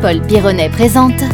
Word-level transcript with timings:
Paul 0.00 0.20
Pironnet 0.22 0.68
présente 0.68 1.24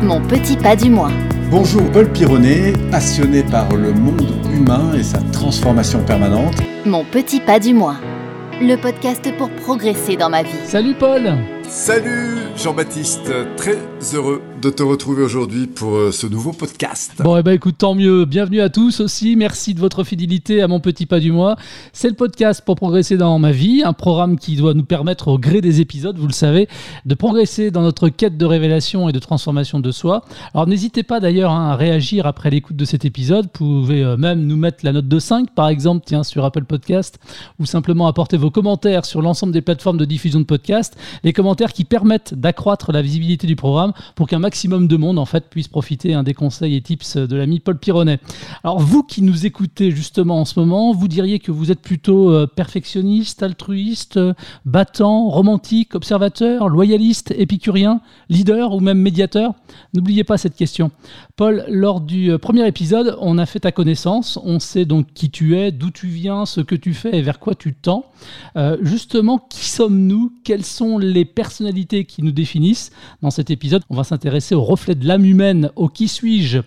Mon 0.00 0.20
petit 0.20 0.56
pas 0.56 0.76
du 0.76 0.90
mois. 0.90 1.10
Bonjour 1.50 1.82
Paul 1.90 2.08
Pironnet, 2.12 2.72
passionné 2.88 3.42
par 3.42 3.74
le 3.74 3.92
monde 3.92 4.22
humain 4.54 4.92
et 4.96 5.02
sa 5.02 5.18
transformation 5.32 6.04
permanente. 6.04 6.54
Mon 6.84 7.04
petit 7.04 7.40
pas 7.40 7.58
du 7.58 7.74
mois. 7.74 7.96
Le 8.60 8.76
podcast 8.76 9.28
pour 9.36 9.50
progresser 9.50 10.16
dans 10.16 10.30
ma 10.30 10.44
vie. 10.44 10.50
Salut 10.66 10.94
Paul 10.94 11.32
Salut 11.68 12.38
Jean-Baptiste, 12.56 13.32
très 13.56 13.78
heureux 14.14 14.40
de 14.66 14.70
te 14.70 14.82
retrouver 14.82 15.22
aujourd'hui 15.22 15.68
pour 15.68 15.94
euh, 15.94 16.10
ce 16.10 16.26
nouveau 16.26 16.50
podcast. 16.50 17.12
Bon, 17.22 17.36
et 17.36 17.40
eh 17.40 17.42
ben 17.44 17.52
écoute, 17.52 17.76
tant 17.78 17.94
mieux. 17.94 18.24
Bienvenue 18.24 18.60
à 18.60 18.68
tous 18.68 18.98
aussi. 18.98 19.36
Merci 19.36 19.74
de 19.74 19.78
votre 19.78 20.02
fidélité 20.02 20.60
à 20.60 20.66
mon 20.66 20.80
petit 20.80 21.06
pas 21.06 21.20
du 21.20 21.30
mois. 21.30 21.54
C'est 21.92 22.08
le 22.08 22.16
podcast 22.16 22.64
pour 22.66 22.74
progresser 22.74 23.16
dans 23.16 23.38
ma 23.38 23.52
vie, 23.52 23.84
un 23.84 23.92
programme 23.92 24.36
qui 24.36 24.56
doit 24.56 24.74
nous 24.74 24.82
permettre 24.82 25.28
au 25.28 25.38
gré 25.38 25.60
des 25.60 25.80
épisodes, 25.80 26.18
vous 26.18 26.26
le 26.26 26.32
savez, 26.32 26.68
de 27.04 27.14
progresser 27.14 27.70
dans 27.70 27.82
notre 27.82 28.08
quête 28.08 28.36
de 28.36 28.44
révélation 28.44 29.08
et 29.08 29.12
de 29.12 29.20
transformation 29.20 29.78
de 29.78 29.92
soi. 29.92 30.24
Alors 30.52 30.66
n'hésitez 30.66 31.04
pas 31.04 31.20
d'ailleurs 31.20 31.52
hein, 31.52 31.70
à 31.70 31.76
réagir 31.76 32.26
après 32.26 32.50
l'écoute 32.50 32.74
de 32.74 32.84
cet 32.84 33.04
épisode. 33.04 33.44
Vous 33.44 33.82
pouvez 33.82 34.02
euh, 34.02 34.16
même 34.16 34.44
nous 34.46 34.56
mettre 34.56 34.78
la 34.82 34.90
note 34.90 35.06
de 35.06 35.18
5 35.20 35.50
par 35.54 35.68
exemple, 35.68 36.02
tiens, 36.04 36.24
sur 36.24 36.44
Apple 36.44 36.64
Podcast, 36.64 37.20
ou 37.60 37.66
simplement 37.66 38.08
apporter 38.08 38.36
vos 38.36 38.50
commentaires 38.50 39.04
sur 39.04 39.22
l'ensemble 39.22 39.52
des 39.52 39.62
plateformes 39.62 39.98
de 39.98 40.04
diffusion 40.04 40.40
de 40.40 40.44
podcasts. 40.44 40.96
Les 41.22 41.32
commentaires 41.32 41.72
qui 41.72 41.84
permettent 41.84 42.34
d'accroître 42.34 42.90
la 42.90 43.00
visibilité 43.00 43.46
du 43.46 43.54
programme 43.54 43.92
pour 44.16 44.26
qu'un 44.26 44.40
maximum 44.40 44.55
de 44.64 44.96
monde 44.96 45.18
en 45.18 45.26
fait 45.26 45.50
puisse 45.50 45.68
profiter 45.68 46.14
un 46.14 46.22
des 46.22 46.32
conseils 46.32 46.76
et 46.76 46.80
tips 46.80 47.16
de 47.16 47.36
l'ami 47.36 47.60
Paul 47.60 47.78
Pironnet. 47.78 48.18
Alors 48.64 48.80
vous 48.80 49.02
qui 49.02 49.20
nous 49.20 49.44
écoutez 49.44 49.90
justement 49.90 50.40
en 50.40 50.44
ce 50.46 50.58
moment, 50.58 50.92
vous 50.92 51.08
diriez 51.08 51.40
que 51.40 51.52
vous 51.52 51.70
êtes 51.70 51.82
plutôt 51.82 52.30
euh, 52.30 52.46
perfectionniste, 52.46 53.42
altruiste, 53.42 54.18
battant, 54.64 55.28
romantique, 55.28 55.94
observateur, 55.94 56.68
loyaliste, 56.68 57.34
épicurien, 57.36 58.00
leader 58.30 58.72
ou 58.72 58.80
même 58.80 58.98
médiateur? 58.98 59.52
N'oubliez 59.92 60.24
pas 60.24 60.38
cette 60.38 60.56
question. 60.56 60.90
Paul, 61.36 61.64
lors 61.68 62.00
du 62.00 62.30
euh, 62.30 62.38
premier 62.38 62.66
épisode, 62.66 63.16
on 63.20 63.36
a 63.36 63.44
fait 63.44 63.60
ta 63.60 63.72
connaissance, 63.72 64.38
on 64.42 64.58
sait 64.58 64.86
donc 64.86 65.08
qui 65.12 65.30
tu 65.30 65.56
es, 65.56 65.70
d'où 65.70 65.90
tu 65.90 66.06
viens, 66.06 66.46
ce 66.46 66.62
que 66.62 66.74
tu 66.74 66.94
fais 66.94 67.18
et 67.18 67.22
vers 67.22 67.38
quoi 67.38 67.54
tu 67.54 67.74
tends. 67.74 68.06
Euh, 68.56 68.78
justement, 68.80 69.38
qui 69.38 69.66
sommes-nous? 69.66 70.32
Quelles 70.44 70.64
sont 70.64 70.96
les 70.96 71.26
personnalités 71.26 72.06
qui 72.06 72.22
nous 72.22 72.32
définissent? 72.32 72.90
Dans 73.22 73.30
cet 73.30 73.50
épisode, 73.50 73.82
on 73.90 73.96
va 73.96 74.04
s'intéresser 74.04 74.35
au 74.54 74.62
reflet 74.62 74.94
de 74.94 75.06
l'âme 75.06 75.24
humaine, 75.24 75.70
au 75.76 75.88
qui 75.88 76.08
suis-je, 76.08 76.58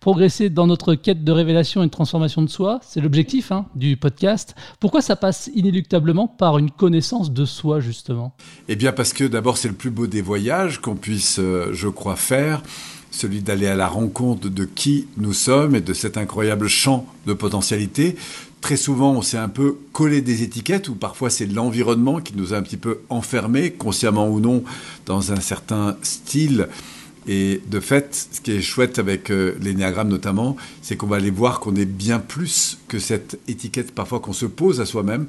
progresser 0.00 0.50
dans 0.50 0.66
notre 0.66 0.94
quête 0.94 1.24
de 1.24 1.32
révélation 1.32 1.82
et 1.82 1.86
de 1.86 1.90
transformation 1.90 2.42
de 2.42 2.48
soi, 2.48 2.80
c'est 2.82 3.00
l'objectif 3.00 3.52
hein, 3.52 3.66
du 3.74 3.96
podcast. 3.96 4.54
Pourquoi 4.80 5.02
ça 5.02 5.16
passe 5.16 5.50
inéluctablement 5.54 6.26
par 6.26 6.58
une 6.58 6.70
connaissance 6.70 7.32
de 7.32 7.44
soi, 7.44 7.80
justement? 7.80 8.34
Eh 8.68 8.76
bien 8.76 8.92
parce 8.92 9.12
que 9.12 9.24
d'abord 9.24 9.58
c'est 9.58 9.68
le 9.68 9.74
plus 9.74 9.90
beau 9.90 10.06
des 10.06 10.22
voyages 10.22 10.80
qu'on 10.80 10.96
puisse, 10.96 11.38
euh, 11.38 11.70
je 11.72 11.88
crois, 11.88 12.16
faire 12.16 12.62
celui 13.10 13.40
d'aller 13.40 13.66
à 13.66 13.76
la 13.76 13.88
rencontre 13.88 14.48
de 14.48 14.64
qui 14.64 15.06
nous 15.16 15.32
sommes 15.32 15.74
et 15.74 15.80
de 15.80 15.92
cet 15.92 16.16
incroyable 16.16 16.68
champ 16.68 17.06
de 17.26 17.32
potentialité. 17.32 18.16
Très 18.60 18.76
souvent, 18.76 19.12
on 19.12 19.22
s'est 19.22 19.38
un 19.38 19.48
peu 19.48 19.78
collé 19.92 20.20
des 20.20 20.42
étiquettes, 20.42 20.88
ou 20.88 20.94
parfois 20.94 21.30
c'est 21.30 21.46
l'environnement 21.46 22.20
qui 22.20 22.36
nous 22.36 22.54
a 22.54 22.56
un 22.56 22.62
petit 22.62 22.76
peu 22.76 23.00
enfermés, 23.08 23.70
consciemment 23.70 24.28
ou 24.28 24.40
non, 24.40 24.64
dans 25.06 25.32
un 25.32 25.40
certain 25.40 25.96
style 26.02 26.68
et 27.28 27.60
de 27.70 27.78
fait, 27.78 28.28
ce 28.32 28.40
qui 28.40 28.52
est 28.52 28.62
chouette 28.62 28.98
avec 28.98 29.30
euh, 29.30 29.54
l'énéagramme 29.60 30.08
notamment, 30.08 30.56
c'est 30.80 30.96
qu'on 30.96 31.06
va 31.06 31.16
aller 31.16 31.30
voir 31.30 31.60
qu'on 31.60 31.76
est 31.76 31.84
bien 31.84 32.20
plus 32.20 32.78
que 32.88 32.98
cette 32.98 33.38
étiquette 33.46 33.92
parfois 33.92 34.20
qu'on 34.20 34.32
se 34.32 34.46
pose 34.46 34.80
à 34.80 34.86
soi-même, 34.86 35.26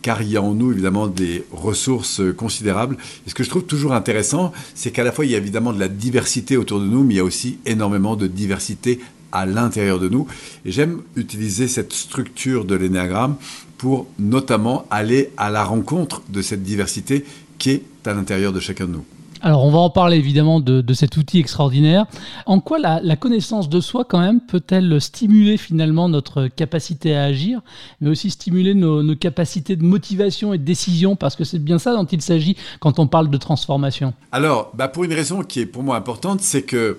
car 0.00 0.22
il 0.22 0.30
y 0.30 0.36
a 0.36 0.42
en 0.42 0.54
nous 0.54 0.70
évidemment 0.70 1.08
des 1.08 1.44
ressources 1.50 2.22
considérables. 2.36 2.96
Et 3.26 3.30
ce 3.30 3.34
que 3.34 3.42
je 3.42 3.50
trouve 3.50 3.64
toujours 3.64 3.94
intéressant, 3.94 4.52
c'est 4.76 4.92
qu'à 4.92 5.02
la 5.02 5.10
fois 5.10 5.26
il 5.26 5.32
y 5.32 5.34
a 5.34 5.38
évidemment 5.38 5.72
de 5.72 5.80
la 5.80 5.88
diversité 5.88 6.56
autour 6.56 6.78
de 6.78 6.86
nous, 6.86 7.02
mais 7.02 7.14
il 7.14 7.16
y 7.16 7.20
a 7.20 7.24
aussi 7.24 7.58
énormément 7.66 8.14
de 8.14 8.28
diversité 8.28 9.00
à 9.32 9.44
l'intérieur 9.44 9.98
de 9.98 10.08
nous. 10.08 10.28
Et 10.64 10.70
j'aime 10.70 11.02
utiliser 11.16 11.66
cette 11.66 11.92
structure 11.92 12.64
de 12.64 12.76
l'énéagramme 12.76 13.34
pour 13.76 14.06
notamment 14.20 14.86
aller 14.88 15.30
à 15.36 15.50
la 15.50 15.64
rencontre 15.64 16.22
de 16.28 16.42
cette 16.42 16.62
diversité 16.62 17.24
qui 17.58 17.70
est 17.70 17.82
à 18.06 18.14
l'intérieur 18.14 18.52
de 18.52 18.60
chacun 18.60 18.86
de 18.86 18.92
nous. 18.92 19.04
Alors, 19.42 19.64
on 19.64 19.70
va 19.70 19.78
en 19.78 19.90
parler 19.90 20.18
évidemment 20.18 20.60
de, 20.60 20.92
cet 20.92 21.16
outil 21.16 21.38
extraordinaire. 21.38 22.06
En 22.46 22.60
quoi 22.60 22.78
la, 22.78 23.16
connaissance 23.16 23.68
de 23.68 23.80
soi, 23.80 24.04
quand 24.04 24.20
même, 24.20 24.40
peut-elle 24.40 25.00
stimuler 25.00 25.56
finalement 25.56 26.08
notre 26.08 26.48
capacité 26.48 27.16
à 27.16 27.24
agir, 27.24 27.60
mais 28.00 28.10
aussi 28.10 28.30
stimuler 28.30 28.74
nos, 28.74 29.16
capacités 29.16 29.76
de 29.76 29.84
motivation 29.84 30.52
et 30.52 30.58
de 30.58 30.64
décision? 30.64 31.16
Parce 31.16 31.36
que 31.36 31.44
c'est 31.44 31.58
bien 31.58 31.78
ça 31.78 31.94
dont 31.94 32.04
il 32.04 32.20
s'agit 32.20 32.56
quand 32.80 32.98
on 32.98 33.06
parle 33.06 33.30
de 33.30 33.36
transformation. 33.36 34.12
Alors, 34.32 34.72
bah 34.74 34.88
pour 34.88 35.04
une 35.04 35.14
raison 35.14 35.42
qui 35.42 35.60
est 35.60 35.66
pour 35.66 35.82
moi 35.82 35.96
importante, 35.96 36.40
c'est 36.40 36.62
que 36.62 36.98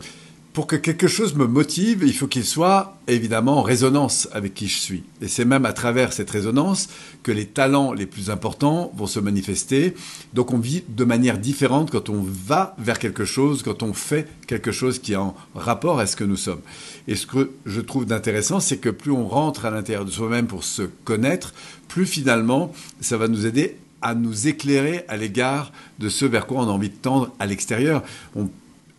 pour 0.54 0.68
que 0.68 0.76
quelque 0.76 1.08
chose 1.08 1.36
me 1.36 1.48
motive, 1.48 2.04
il 2.06 2.14
faut 2.14 2.28
qu'il 2.28 2.46
soit 2.46 2.98
évidemment 3.08 3.60
en 3.60 3.62
résonance 3.62 4.28
avec 4.34 4.54
qui 4.54 4.68
je 4.68 4.80
suis. 4.80 5.04
Et 5.22 5.30
c'est 5.30 5.46
même 5.46 5.66
à 5.66 5.72
travers 5.72 6.12
cette 6.12 6.30
résonance 6.30 6.90
que 7.24 7.32
les 7.32 7.46
talents 7.46 7.94
les 7.94 8.06
plus 8.06 8.30
importants 8.30 8.92
vont 8.96 9.08
se 9.08 9.22
manifester. 9.22 9.94
Donc 10.34 10.52
on 10.52 10.58
vit 10.58 10.84
de 10.90 11.06
manière 11.06 11.38
différente 11.38 11.90
quand 11.90 12.10
on 12.10 12.22
va 12.22 12.76
vers 12.80 13.00
quelque 13.00 13.24
chose, 13.24 13.64
quand 13.64 13.82
on 13.82 13.94
fait 13.94 14.28
quelque 14.46 14.74
chose 14.74 15.00
qui 15.00 15.14
est 15.14 15.18
en 15.18 15.36
rapport 15.56 16.00
à 16.00 16.06
ce 16.06 16.18
que 16.18 16.26
nous 16.26 16.36
sommes. 16.36 16.62
Et 17.08 17.16
ce 17.16 17.28
que 17.28 17.52
je 17.66 17.80
trouve 17.80 18.06
d'intéressant, 18.06 18.60
c'est 18.60 18.78
que 18.78 18.90
plus 18.90 19.12
on 19.12 19.28
rentre 19.28 19.66
à 19.66 19.72
l'intérieur 19.72 20.04
de 20.04 20.12
soi-même 20.12 20.48
pour 20.48 20.66
se 20.66 20.84
connaître, 21.06 21.54
plus 21.88 22.06
finalement 22.06 22.74
ça 23.00 23.16
va 23.18 23.30
nous 23.30 23.46
aider 23.46 23.78
à 24.02 24.16
nous 24.16 24.48
éclairer 24.48 25.06
à 25.08 25.16
l'égard 25.16 25.72
de 26.00 26.10
ce 26.10 26.26
vers 26.26 26.48
quoi 26.48 26.62
on 26.62 26.68
a 26.68 26.72
envie 26.72 26.90
de 26.90 26.96
tendre 26.96 27.32
à 27.40 27.46
l'extérieur. 27.46 28.04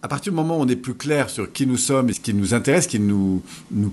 À 0.03 0.09
partir 0.09 0.33
du 0.33 0.37
moment 0.37 0.59
où 0.59 0.63
on 0.63 0.69
est 0.69 0.77
plus 0.77 0.95
clair 0.95 1.31
sur 1.31 1.53
qui 1.53 1.65
nous 1.65 1.77
sommes 1.77 2.11
et 2.11 2.13
ce 2.13 2.21
qui 2.21 2.35
nous 2.35 2.55
intéresse, 2.55 2.85
ce 2.85 2.89
qui 2.89 2.99
nous, 2.99 3.43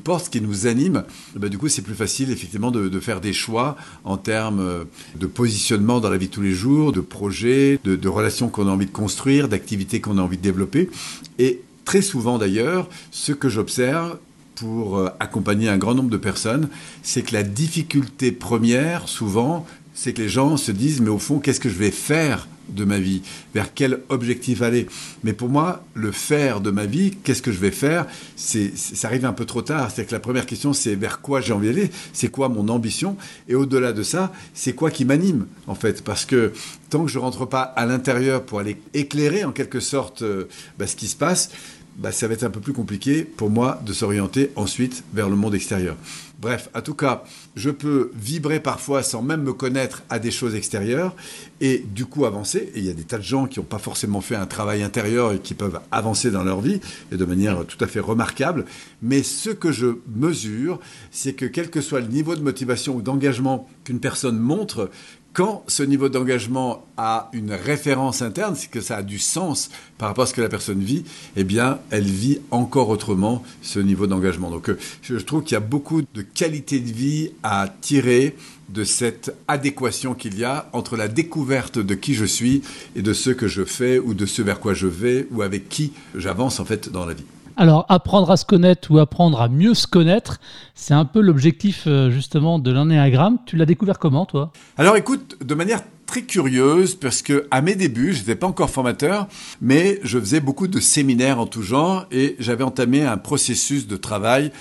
porte, 0.03 0.25
ce 0.25 0.29
qui 0.31 0.41
nous 0.41 0.65
anime, 0.65 1.03
eh 1.35 1.39
ben, 1.39 1.49
du 1.49 1.59
coup, 1.59 1.69
c'est 1.69 1.83
plus 1.83 1.93
facile, 1.93 2.31
effectivement, 2.31 2.71
de, 2.71 2.99
faire 2.99 3.21
des 3.21 3.31
choix 3.31 3.77
en 4.03 4.17
termes 4.17 4.59
euh, 4.59 4.83
de 5.15 5.27
positionnement 5.27 5.99
dans 5.99 6.09
la 6.09 6.17
vie 6.17 6.27
de 6.27 6.33
tous 6.33 6.41
les 6.41 6.53
jours, 6.53 6.91
de 6.91 7.01
projets, 7.01 7.79
de, 7.83 7.95
de 7.95 8.09
relations 8.09 8.49
qu'on 8.49 8.67
a 8.67 8.71
envie 8.71 8.87
de 8.87 8.91
construire, 8.91 9.47
d'activités 9.47 10.01
qu'on 10.01 10.17
a 10.17 10.21
envie 10.21 10.37
de 10.37 10.41
développer. 10.41 10.89
Et 11.37 11.61
très 11.85 12.01
souvent, 12.01 12.39
d'ailleurs, 12.39 12.89
ce 13.11 13.31
que 13.31 13.47
j'observe, 13.47 14.17
pour 14.55 14.97
euh, 14.97 15.09
accompagner 15.19 15.69
un 15.69 15.77
grand 15.77 15.93
nombre 15.93 16.09
de 16.09 16.17
personnes, 16.17 16.69
c'est 17.03 17.21
que 17.21 17.33
la 17.33 17.43
difficulté 17.43 18.31
première, 18.31 19.07
souvent, 19.07 19.65
c'est 19.93 20.13
que 20.13 20.21
les 20.21 20.29
gens 20.29 20.57
se 20.57 20.71
disent, 20.71 21.01
mais 21.01 21.09
au 21.09 21.19
fond, 21.19 21.39
qu'est-ce 21.39 21.59
que 21.59 21.69
je 21.69 21.77
vais 21.77 21.91
faire 21.91 22.47
de 22.69 22.83
ma 22.85 22.99
vie, 22.99 23.21
vers 23.53 23.73
quel 23.73 24.01
objectif 24.09 24.61
aller. 24.61 24.87
Mais 25.23 25.33
pour 25.33 25.49
moi, 25.49 25.83
le 25.93 26.11
faire 26.11 26.61
de 26.61 26.71
ma 26.71 26.85
vie, 26.85 27.11
qu'est-ce 27.23 27.41
que 27.41 27.51
je 27.51 27.59
vais 27.59 27.71
faire, 27.71 28.05
c'est, 28.35 28.75
ça 28.77 29.07
arrive 29.07 29.25
un 29.25 29.33
peu 29.33 29.45
trop 29.45 29.61
tard. 29.61 29.91
C'est 29.93 30.05
que 30.05 30.11
la 30.11 30.19
première 30.19 30.45
question, 30.45 30.73
c'est 30.73 30.95
vers 30.95 31.21
quoi 31.21 31.41
j'ai 31.41 31.53
envie 31.53 31.67
d'aller, 31.67 31.91
c'est 32.13 32.29
quoi 32.29 32.49
mon 32.49 32.67
ambition, 32.69 33.17
et 33.47 33.55
au-delà 33.55 33.93
de 33.93 34.03
ça, 34.03 34.31
c'est 34.53 34.73
quoi 34.73 34.91
qui 34.91 35.05
m'anime, 35.05 35.47
en 35.67 35.75
fait? 35.75 36.03
Parce 36.03 36.25
que 36.25 36.53
tant 36.89 37.05
que 37.05 37.11
je 37.11 37.19
rentre 37.19 37.45
pas 37.45 37.61
à 37.61 37.85
l'intérieur 37.85 38.43
pour 38.43 38.59
aller 38.59 38.77
éclairer 38.93 39.43
en 39.43 39.51
quelque 39.51 39.79
sorte 39.79 40.21
euh, 40.21 40.45
bah, 40.77 40.87
ce 40.87 40.95
qui 40.95 41.07
se 41.07 41.15
passe, 41.15 41.51
bah, 41.97 42.11
ça 42.11 42.27
va 42.27 42.33
être 42.33 42.43
un 42.43 42.49
peu 42.49 42.61
plus 42.61 42.73
compliqué 42.73 43.23
pour 43.23 43.49
moi 43.49 43.81
de 43.85 43.91
s'orienter 43.93 44.51
ensuite 44.55 45.03
vers 45.13 45.29
le 45.29 45.35
monde 45.35 45.53
extérieur. 45.53 45.97
Bref, 46.39 46.69
en 46.73 46.81
tout 46.81 46.93
cas, 46.93 47.23
je 47.57 47.69
peux 47.69 48.11
vibrer 48.15 48.61
parfois 48.61 49.03
sans 49.03 49.21
même 49.21 49.43
me 49.43 49.51
connaître 49.51 50.03
à 50.09 50.19
des 50.19 50.31
choses 50.31 50.55
extérieures 50.55 51.13
et 51.59 51.83
du 51.93 52.05
coup 52.05 52.25
avancer. 52.25 52.71
Et 52.75 52.79
il 52.79 52.85
y 52.85 52.89
a 52.89 52.93
des 52.93 53.03
tas 53.03 53.17
de 53.17 53.23
gens 53.23 53.45
qui 53.45 53.59
n'ont 53.59 53.65
pas 53.65 53.77
forcément 53.77 54.21
fait 54.21 54.37
un 54.37 54.45
travail 54.45 54.81
intérieur 54.81 55.33
et 55.33 55.39
qui 55.39 55.53
peuvent 55.53 55.81
avancer 55.91 56.31
dans 56.31 56.45
leur 56.45 56.61
vie 56.61 56.79
et 57.11 57.17
de 57.17 57.25
manière 57.25 57.65
tout 57.65 57.83
à 57.83 57.87
fait 57.87 57.99
remarquable. 57.99 58.63
Mais 59.01 59.21
ce 59.21 59.49
que 59.49 59.73
je 59.73 59.97
mesure, 60.15 60.79
c'est 61.11 61.33
que 61.33 61.45
quel 61.45 61.69
que 61.69 61.81
soit 61.81 61.99
le 61.99 62.07
niveau 62.07 62.35
de 62.35 62.41
motivation 62.41 62.95
ou 62.95 63.01
d'engagement 63.01 63.67
qu'une 63.83 63.99
personne 63.99 64.39
montre, 64.39 64.89
quand 65.33 65.63
ce 65.67 65.83
niveau 65.83 66.09
d'engagement 66.09 66.85
a 66.97 67.29
une 67.33 67.53
référence 67.53 68.21
interne, 68.21 68.55
c'est 68.55 68.69
que 68.69 68.81
ça 68.81 68.97
a 68.97 69.03
du 69.03 69.19
sens 69.19 69.69
par 69.97 70.09
rapport 70.09 70.23
à 70.23 70.27
ce 70.27 70.33
que 70.33 70.41
la 70.41 70.49
personne 70.49 70.79
vit, 70.79 71.03
eh 71.35 71.43
bien, 71.43 71.79
elle 71.91 72.03
vit 72.03 72.39
encore 72.51 72.89
autrement 72.89 73.43
ce 73.61 73.79
niveau 73.79 74.07
d'engagement. 74.07 74.49
Donc, 74.49 74.69
euh, 74.69 74.77
je 75.03 75.15
trouve 75.17 75.43
qu'il 75.43 75.53
y 75.53 75.57
a 75.57 75.61
beaucoup 75.61 76.01
de 76.01 76.21
qualité 76.21 76.79
de 76.79 76.91
vie 76.91 77.31
à 77.43 77.67
tirer 77.81 78.35
de 78.69 78.83
cette 78.83 79.35
adéquation 79.47 80.13
qu'il 80.13 80.37
y 80.37 80.43
a 80.43 80.69
entre 80.73 80.97
la 80.97 81.07
découverte 81.07 81.79
de 81.79 81.95
qui 81.95 82.13
je 82.13 82.25
suis 82.25 82.61
et 82.95 83.01
de 83.01 83.13
ce 83.13 83.29
que 83.29 83.47
je 83.47 83.63
fais 83.63 83.99
ou 83.99 84.13
de 84.13 84.25
ce 84.25 84.41
vers 84.41 84.59
quoi 84.59 84.73
je 84.73 84.87
vais 84.87 85.27
ou 85.31 85.41
avec 85.41 85.69
qui 85.69 85.93
j'avance 86.15 86.59
en 86.59 86.65
fait 86.65 86.89
dans 86.89 87.05
la 87.05 87.13
vie. 87.13 87.25
Alors, 87.59 87.85
apprendre 87.89 88.31
à 88.31 88.37
se 88.37 88.45
connaître 88.45 88.89
ou 88.89 88.99
apprendre 88.99 89.41
à 89.41 89.49
mieux 89.49 89.73
se 89.73 89.85
connaître, 89.85 90.39
c'est 90.75 90.93
un 90.93 91.03
peu 91.03 91.19
l'objectif 91.19 91.83
euh, 91.87 92.09
justement 92.09 92.57
de 92.57 92.71
l'anéagramme. 92.71 93.37
Tu 93.45 93.57
l'as 93.57 93.65
découvert 93.65 93.99
comment, 93.99 94.25
toi? 94.25 94.53
Alors, 94.77 94.95
écoute, 94.95 95.35
de 95.43 95.53
manière 95.55 95.81
très 96.05 96.21
curieuse 96.21 96.95
parce 96.95 97.21
que 97.21 97.47
à 97.51 97.61
mes 97.61 97.75
débuts, 97.75 98.13
je 98.13 98.19
n'étais 98.19 98.35
pas 98.35 98.47
encore 98.47 98.69
formateur, 98.69 99.27
mais 99.59 99.99
je 100.03 100.17
faisais 100.17 100.39
beaucoup 100.39 100.69
de 100.69 100.79
séminaires 100.79 101.37
en 101.37 101.47
tout 101.47 101.61
genre 101.61 102.05
et 102.13 102.37
j'avais 102.39 102.63
entamé 102.63 103.03
un 103.03 103.17
processus 103.17 103.87
de 103.87 103.97
travail. 103.97 104.53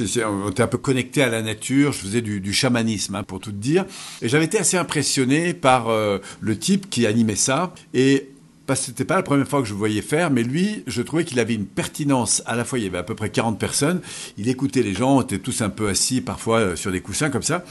on 0.00 0.48
était 0.48 0.62
un 0.62 0.66
peu 0.66 0.78
connecté 0.78 1.22
à 1.22 1.28
la 1.28 1.42
nature, 1.42 1.92
je 1.92 1.98
faisais 1.98 2.22
du, 2.22 2.52
chamanisme, 2.54 3.16
hein, 3.16 3.22
pour 3.22 3.38
tout 3.38 3.52
dire. 3.52 3.84
Et 4.22 4.30
j'avais 4.30 4.46
été 4.46 4.58
assez 4.58 4.78
impressionné 4.78 5.52
par 5.52 5.90
euh, 5.90 6.20
le 6.40 6.58
type 6.58 6.88
qui 6.88 7.06
animait 7.06 7.36
ça. 7.36 7.74
Et 7.92 8.30
parce 8.66 8.80
que 8.80 8.86
c'était 8.86 9.04
pas 9.04 9.16
la 9.16 9.22
première 9.22 9.46
fois 9.46 9.60
que 9.60 9.68
je 9.68 9.72
le 9.72 9.78
voyais 9.78 10.02
faire, 10.02 10.30
mais 10.30 10.42
lui, 10.42 10.82
je 10.86 11.02
trouvais 11.02 11.24
qu'il 11.24 11.38
avait 11.38 11.54
une 11.54 11.66
pertinence. 11.66 12.42
À 12.46 12.56
la 12.56 12.64
fois, 12.64 12.78
il 12.78 12.84
y 12.84 12.88
avait 12.88 12.98
à 12.98 13.02
peu 13.02 13.14
près 13.14 13.30
40 13.30 13.58
personnes. 13.58 14.00
Il 14.38 14.48
écoutait 14.48 14.82
les 14.82 14.92
gens, 14.92 15.18
on 15.18 15.22
était 15.22 15.38
tous 15.38 15.62
un 15.62 15.70
peu 15.70 15.88
assis, 15.88 16.20
parfois 16.20 16.58
euh, 16.58 16.76
sur 16.76 16.90
des 16.90 17.00
coussins 17.00 17.30
comme 17.30 17.42
ça. 17.42 17.64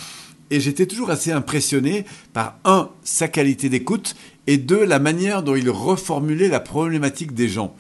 Et 0.51 0.59
j'étais 0.59 0.85
toujours 0.85 1.09
assez 1.09 1.31
impressionné 1.31 2.05
par, 2.33 2.57
un, 2.65 2.89
sa 3.03 3.27
qualité 3.27 3.67
d'écoute, 3.67 4.15
et 4.47 4.57
deux, 4.57 4.85
la 4.85 4.99
manière 4.99 5.43
dont 5.43 5.55
il 5.55 5.69
reformulait 5.69 6.47
la 6.47 6.59
problématique 6.59 7.33
des 7.33 7.49
gens. 7.49 7.75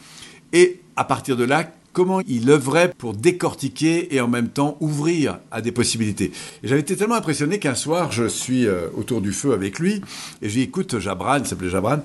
Et 0.51 0.81
à 0.95 1.03
partir 1.05 1.37
de 1.37 1.43
là, 1.43 1.71
comment 1.93 2.19
il 2.27 2.49
œuvrait 2.49 2.91
pour 2.97 3.13
décortiquer 3.13 4.13
et 4.13 4.19
en 4.19 4.27
même 4.27 4.49
temps 4.49 4.77
ouvrir 4.81 5.39
à 5.51 5.61
des 5.61 5.71
possibilités. 5.71 6.31
J'avais 6.63 6.81
été 6.81 6.97
tellement 6.97 7.15
impressionné 7.15 7.59
qu'un 7.59 7.75
soir, 7.75 8.11
je 8.11 8.27
suis 8.27 8.67
euh, 8.67 8.87
autour 8.95 9.21
du 9.21 9.31
feu 9.31 9.53
avec 9.53 9.79
lui, 9.79 10.01
et 10.41 10.49
je 10.49 10.55
lui 10.55 10.63
écoute, 10.63 10.99
Jabran, 10.99 11.37
il 11.37 11.45
s'appelait 11.45 11.69
Jabran, 11.69 11.99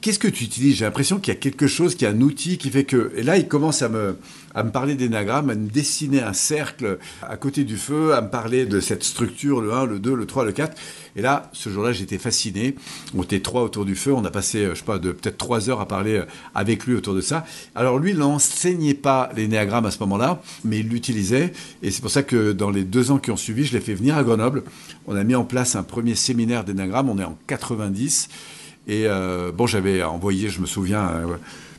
Qu'est-ce 0.00 0.20
que 0.20 0.28
tu 0.28 0.44
utilises? 0.44 0.76
J'ai 0.76 0.84
l'impression 0.84 1.18
qu'il 1.18 1.34
y 1.34 1.36
a 1.36 1.40
quelque 1.40 1.66
chose, 1.66 1.96
qu'il 1.96 2.06
y 2.06 2.10
a 2.10 2.14
un 2.14 2.20
outil 2.20 2.56
qui 2.56 2.70
fait 2.70 2.84
que. 2.84 3.12
Et 3.16 3.24
là, 3.24 3.36
il 3.36 3.48
commence 3.48 3.82
à 3.82 3.88
me, 3.88 4.16
à 4.54 4.62
me 4.62 4.70
parler 4.70 4.94
d'énagramme, 4.94 5.50
à 5.50 5.56
me 5.56 5.68
dessiner 5.68 6.20
un 6.20 6.32
cercle 6.32 6.98
à 7.22 7.36
côté 7.36 7.64
du 7.64 7.76
feu, 7.76 8.14
à 8.14 8.20
me 8.20 8.30
parler 8.30 8.64
de 8.64 8.78
cette 8.78 9.02
structure, 9.02 9.60
le 9.60 9.72
1, 9.72 9.86
le 9.86 9.98
2, 9.98 10.14
le 10.14 10.26
3, 10.26 10.44
le 10.44 10.52
4. 10.52 10.76
Et 11.16 11.20
là, 11.20 11.50
ce 11.52 11.68
jour-là, 11.68 11.90
j'étais 11.90 12.18
fasciné. 12.18 12.76
On 13.16 13.24
était 13.24 13.40
trois 13.40 13.62
autour 13.62 13.84
du 13.84 13.96
feu. 13.96 14.12
On 14.12 14.24
a 14.24 14.30
passé, 14.30 14.64
euh, 14.64 14.74
je 14.74 14.78
sais 14.78 14.84
pas, 14.84 15.00
peut-être 15.00 15.36
trois 15.36 15.68
heures 15.68 15.80
à 15.80 15.88
parler 15.88 16.18
euh, 16.18 16.26
avec 16.54 16.86
lui 16.86 16.94
autour 16.94 17.14
de 17.16 17.20
ça. 17.20 17.44
Alors 17.74 17.98
lui, 17.98 18.12
il 18.12 18.18
n'enseignait 18.18 18.94
pas 18.94 19.30
l'énéagramme 19.34 19.86
à 19.86 19.90
ce 19.90 19.98
moment-là, 19.98 20.40
mais 20.64 20.78
il 20.78 20.88
l'utilisait. 20.88 21.52
Et 21.82 21.90
c'est 21.90 22.02
pour 22.02 22.12
ça 22.12 22.22
que 22.22 22.52
dans 22.52 22.70
les 22.70 22.84
deux 22.84 23.10
ans 23.10 23.18
qui 23.18 23.32
ont 23.32 23.36
suivi, 23.36 23.64
je 23.64 23.72
l'ai 23.72 23.80
fait 23.80 23.94
venir 23.94 24.16
à 24.16 24.22
Grenoble. 24.22 24.62
On 25.08 25.16
a 25.16 25.24
mis 25.24 25.34
en 25.34 25.44
place 25.44 25.74
un 25.74 25.82
premier 25.82 26.14
séminaire 26.14 26.62
d'énéagramme. 26.62 27.10
On 27.10 27.18
est 27.18 27.24
en 27.24 27.36
90. 27.48 28.28
Et 28.88 29.04
euh, 29.06 29.52
bon, 29.52 29.66
j'avais 29.66 30.02
envoyé, 30.02 30.48
je 30.48 30.60
me 30.60 30.66
souviens, 30.66 31.06
euh, 31.08 31.36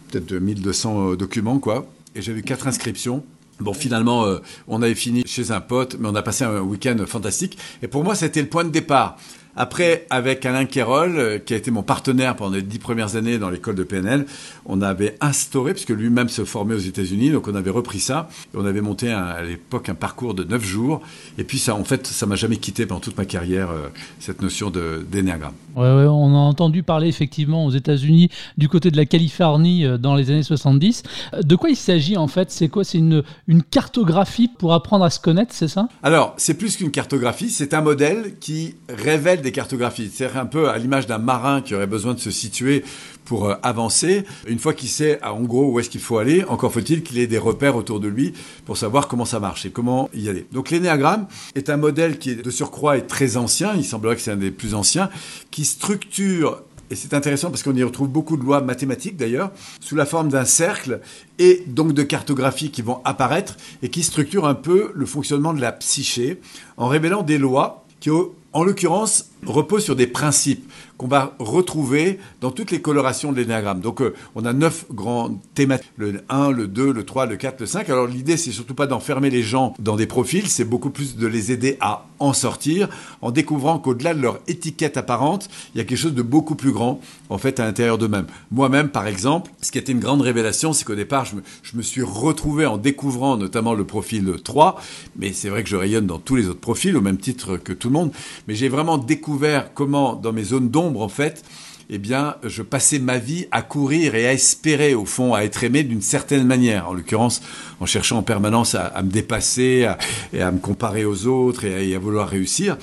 peut-être 0.10 0.28
de 0.28 0.38
1200 0.38 1.12
euh, 1.12 1.16
documents, 1.18 1.60
quoi. 1.60 1.88
Et 2.16 2.22
j'avais 2.22 2.40
eu 2.40 2.44
quatre 2.44 2.68
inscriptions. 2.68 3.24
Bon, 3.60 3.74
finalement, 3.74 4.26
on 4.70 4.82
avait 4.82 4.96
fini 4.96 5.24
chez 5.26 5.52
un 5.52 5.60
pote, 5.60 5.98
mais 6.00 6.08
on 6.08 6.16
a 6.16 6.22
passé 6.22 6.46
un 6.46 6.62
week-end 6.62 6.96
fantastique. 7.06 7.58
Et 7.84 7.90
pour 7.90 8.06
moi, 8.06 8.16
c'était 8.16 8.42
le 8.42 8.48
point 8.48 8.64
de 8.64 8.70
départ. 8.70 9.18
Après, 9.62 10.08
avec 10.10 10.46
Alain 10.46 10.64
Kérol, 10.64 11.18
euh, 11.18 11.38
qui 11.38 11.54
a 11.54 11.58
été 11.58 11.70
mon 11.70 11.84
partenaire 11.84 12.38
pendant 12.38 12.56
les 12.56 12.62
dix 12.62 12.80
premières 12.80 13.18
années 13.18 13.38
dans 13.38 13.50
l'école 13.50 13.76
de 13.76 13.84
PNL, 13.84 14.26
on 14.66 14.82
avait 14.82 15.18
instauré, 15.20 15.74
puisque 15.74 15.90
lui-même 15.90 16.30
se 16.30 16.46
formait 16.46 16.76
aux 16.76 16.80
États-Unis, 16.80 17.32
donc 17.32 17.50
on 17.50 17.56
avait 17.56 17.70
repris 17.70 18.00
ça, 18.00 18.30
et 18.54 18.58
on 18.58 18.66
avait 18.66 18.80
monté 18.80 19.12
à 19.12 19.44
l'époque 19.44 19.90
un 19.90 19.96
parcours 19.96 20.34
de 20.34 20.46
neuf 20.46 20.64
jours. 20.64 21.02
Et 21.38 21.44
puis 21.44 21.60
ça, 21.60 21.76
en 21.76 21.84
fait, 21.84 22.08
ça 22.08 22.26
m'a 22.26 22.38
jamais 22.38 22.56
quitté 22.56 22.86
pendant 22.86 23.02
toute 23.02 23.18
ma 23.18 23.26
carrière, 23.26 23.70
euh, 23.72 23.90
cette 24.22 24.42
notion 24.42 24.72
d'énéagramme. 24.72 25.56
Ouais, 25.76 25.82
ouais, 25.82 26.08
on 26.08 26.34
a 26.34 26.38
entendu 26.38 26.82
parler 26.82 27.10
effectivement 27.10 27.66
aux 27.66 27.72
États-Unis, 27.72 28.30
du 28.58 28.70
côté 28.70 28.92
de 28.92 28.98
la 28.98 29.06
Californie, 29.06 29.86
euh, 29.86 29.98
dans 29.98 30.16
les 30.16 30.32
années 30.32 30.42
70. 30.42 31.04
De 31.44 31.56
quoi 31.58 31.70
il 31.70 31.76
s'agit 31.76 32.16
en 32.16 32.28
fait? 32.28 32.50
C'est 32.50 32.70
quoi? 32.70 32.86
C'est 32.86 32.98
une, 32.98 33.24
une 33.50 33.64
cartographie 33.64 34.48
pour 34.48 34.74
apprendre 34.74 35.04
à 35.04 35.10
se 35.10 35.20
connaître, 35.20 35.54
c'est 35.54 35.68
ça? 35.68 35.90
Alors, 36.02 36.34
c'est 36.38 36.54
plus 36.54 36.78
qu'une 36.78 36.92
cartographie, 36.92 37.50
c'est 37.50 37.74
un 37.74 37.82
modèle 37.82 38.36
qui 38.40 38.76
révèle 38.88 39.42
des 39.42 39.49
cartographies. 39.52 40.12
C'est 40.14 40.36
un 40.36 40.46
peu 40.46 40.70
à 40.70 40.78
l'image 40.78 41.08
d'un 41.08 41.18
marin 41.18 41.62
qui 41.62 41.76
aurait 41.76 41.88
besoin 41.88 42.14
de 42.14 42.20
se 42.20 42.32
situer 42.32 42.84
pour 43.26 43.50
euh, 43.50 43.56
avancer. 43.64 44.26
Une 44.48 44.60
fois 44.60 44.74
qu'il 44.74 44.90
sait 44.90 45.24
en 45.24 45.42
gros 45.42 45.72
où 45.72 45.80
est-ce 45.80 45.90
qu'il 45.90 46.02
faut 46.02 46.18
aller, 46.18 46.44
encore 46.46 46.72
faut-il 46.72 47.04
qu'il 47.04 47.18
ait 47.20 47.28
des 47.28 47.38
repères 47.38 47.76
autour 47.76 48.00
de 48.00 48.08
lui 48.08 48.34
pour 48.66 48.78
savoir 48.78 49.08
comment 49.08 49.26
ça 49.26 49.40
marche 49.40 49.66
et 49.66 49.72
comment 49.72 50.10
y 50.14 50.30
aller. 50.30 50.46
Donc 50.52 50.70
l'énéagramme 50.72 51.28
est 51.56 51.70
un 51.70 51.78
modèle 51.78 52.18
qui 52.18 52.36
de 52.36 52.50
surcroît 52.50 52.98
est 52.98 53.08
très 53.08 53.38
ancien, 53.38 53.74
il 53.76 53.86
semblerait 53.86 54.16
que 54.16 54.22
c'est 54.22 54.32
un 54.32 54.38
des 54.38 54.52
plus 54.52 54.74
anciens, 54.74 55.10
qui 55.52 55.66
structure 55.66 56.64
et 56.92 56.96
c'est 56.96 57.14
intéressant 57.14 57.50
parce 57.50 57.62
qu'on 57.62 57.76
y 57.76 57.84
retrouve 57.84 58.10
beaucoup 58.10 58.36
de 58.36 58.44
lois 58.44 58.62
mathématiques 58.62 59.16
d'ailleurs, 59.16 59.52
sous 59.80 59.96
la 59.96 60.06
forme 60.06 60.30
d'un 60.30 60.46
cercle 60.46 61.02
et 61.38 61.64
donc 61.68 61.94
de 61.94 62.04
cartographies 62.04 62.72
qui 62.72 62.82
vont 62.82 63.00
apparaître 63.06 63.58
et 63.84 63.90
qui 63.90 64.04
structurent 64.04 64.48
un 64.48 64.56
peu 64.56 64.92
le 64.96 65.06
fonctionnement 65.06 65.54
de 65.54 65.62
la 65.62 65.72
psyché 65.72 66.42
en 66.78 66.88
révélant 66.88 67.22
des 67.22 67.38
lois 67.38 67.86
qui, 68.00 68.10
en 68.54 68.64
l'occurrence, 68.64 69.30
repose 69.46 69.84
sur 69.84 69.96
des 69.96 70.08
principes 70.08 70.70
qu'on 71.00 71.08
va 71.08 71.34
retrouver 71.40 72.20
dans 72.42 72.52
toutes 72.52 72.72
les 72.72 72.82
colorations 72.82 73.32
de 73.32 73.38
l'énéagramme. 73.38 73.80
Donc 73.80 74.02
euh, 74.02 74.14
on 74.36 74.44
a 74.44 74.52
neuf 74.52 74.86
grands 74.92 75.40
thématiques, 75.56 75.90
le 75.96 76.22
1, 76.28 76.52
le 76.52 76.68
2, 76.68 76.92
le 76.92 77.06
3, 77.06 77.26
le 77.26 77.38
4, 77.38 77.62
le 77.62 77.66
5. 77.66 77.90
Alors 77.90 78.06
l'idée 78.06 78.36
c'est 78.36 78.52
surtout 78.52 78.74
pas 78.74 78.86
d'enfermer 78.86 79.30
les 79.30 79.42
gens 79.42 79.74
dans 79.80 79.96
des 79.96 80.08
profils, 80.08 80.48
c'est 80.50 80.66
beaucoup 80.66 80.90
plus 80.90 81.16
de 81.16 81.26
les 81.26 81.54
aider 81.54 81.78
à 81.80 82.06
en 82.20 82.34
sortir 82.34 82.90
en 83.22 83.32
découvrant 83.32 83.80
qu'au-delà 83.80 84.14
de 84.14 84.22
leur 84.22 84.40
étiquette 84.50 84.98
apparente, 84.98 85.48
il 85.74 85.78
y 85.78 85.82
a 85.82 85.86
quelque 85.86 85.98
chose 85.98 86.14
de 86.14 86.22
beaucoup 86.22 86.56
plus 86.56 86.74
grand 86.74 87.00
en 87.30 87.38
fait 87.38 87.62
à 87.62 87.66
l'intérieur 87.66 87.98
d'eux-mêmes. 87.98 88.28
Moi-même 88.52 88.90
par 88.90 89.08
exemple, 89.08 89.52
ce 89.62 89.72
qui 89.72 89.78
a 89.78 89.82
été 89.82 89.94
une 89.94 90.02
grande 90.02 90.22
révélation, 90.22 90.74
c'est 90.74 90.84
qu'au 90.84 90.96
départ 90.96 91.24
je 91.24 91.38
me, 91.38 91.44
je 91.64 91.78
me 91.78 91.82
suis 91.82 92.04
retrouvé 92.04 92.66
en 92.66 92.78
découvrant 92.78 93.38
notamment 93.38 93.74
le 93.74 93.86
profil 93.86 94.34
3, 94.44 94.82
mais 95.16 95.32
c'est 95.32 95.48
vrai 95.48 95.64
que 95.64 95.70
je 95.70 95.78
rayonne 95.78 96.08
dans 96.08 96.20
tous 96.20 96.36
les 96.36 96.50
autres 96.50 96.60
profils 96.60 96.98
au 96.98 97.02
même 97.02 97.18
titre 97.18 97.56
que 97.56 97.72
tout 97.72 97.88
le 97.88 97.94
monde, 97.94 98.12
mais 98.50 98.56
j'ai 98.56 98.68
vraiment 98.68 98.98
découvert 98.98 99.74
comment 99.74 100.16
dans 100.16 100.34
mes 100.34 100.44
zones 100.44 100.68
d'ombre 100.68 100.89
en 100.98 101.10
fait, 101.10 101.44
eh 101.92 101.98
bien, 101.98 102.36
je 102.44 102.62
passais 102.62 103.00
ma 103.00 103.18
vie 103.18 103.48
à 103.50 103.64
courir 103.64 104.14
et 104.14 104.28
à 104.28 104.34
espérer, 104.34 104.94
au 104.94 105.06
fond, 105.06 105.34
à 105.34 105.42
être 105.42 105.64
aimé 105.64 105.84
d'une 105.84 106.04
certaine 106.04 106.46
manière. 106.46 106.88
En 106.88 106.94
l'occurrence, 106.94 107.42
en 107.80 107.88
cherchant 107.88 108.20
en 108.20 108.24
permanence 108.24 108.76
à, 108.76 109.02
me 109.02 109.10
dépasser 109.10 109.90
et 110.32 110.42
à 110.42 110.52
me 110.52 110.60
comparer 110.60 111.04
aux 111.04 111.26
autres 111.26 111.66
et 111.66 111.96
à, 111.96 112.00
vouloir 112.00 112.30
réussir. 112.30 112.78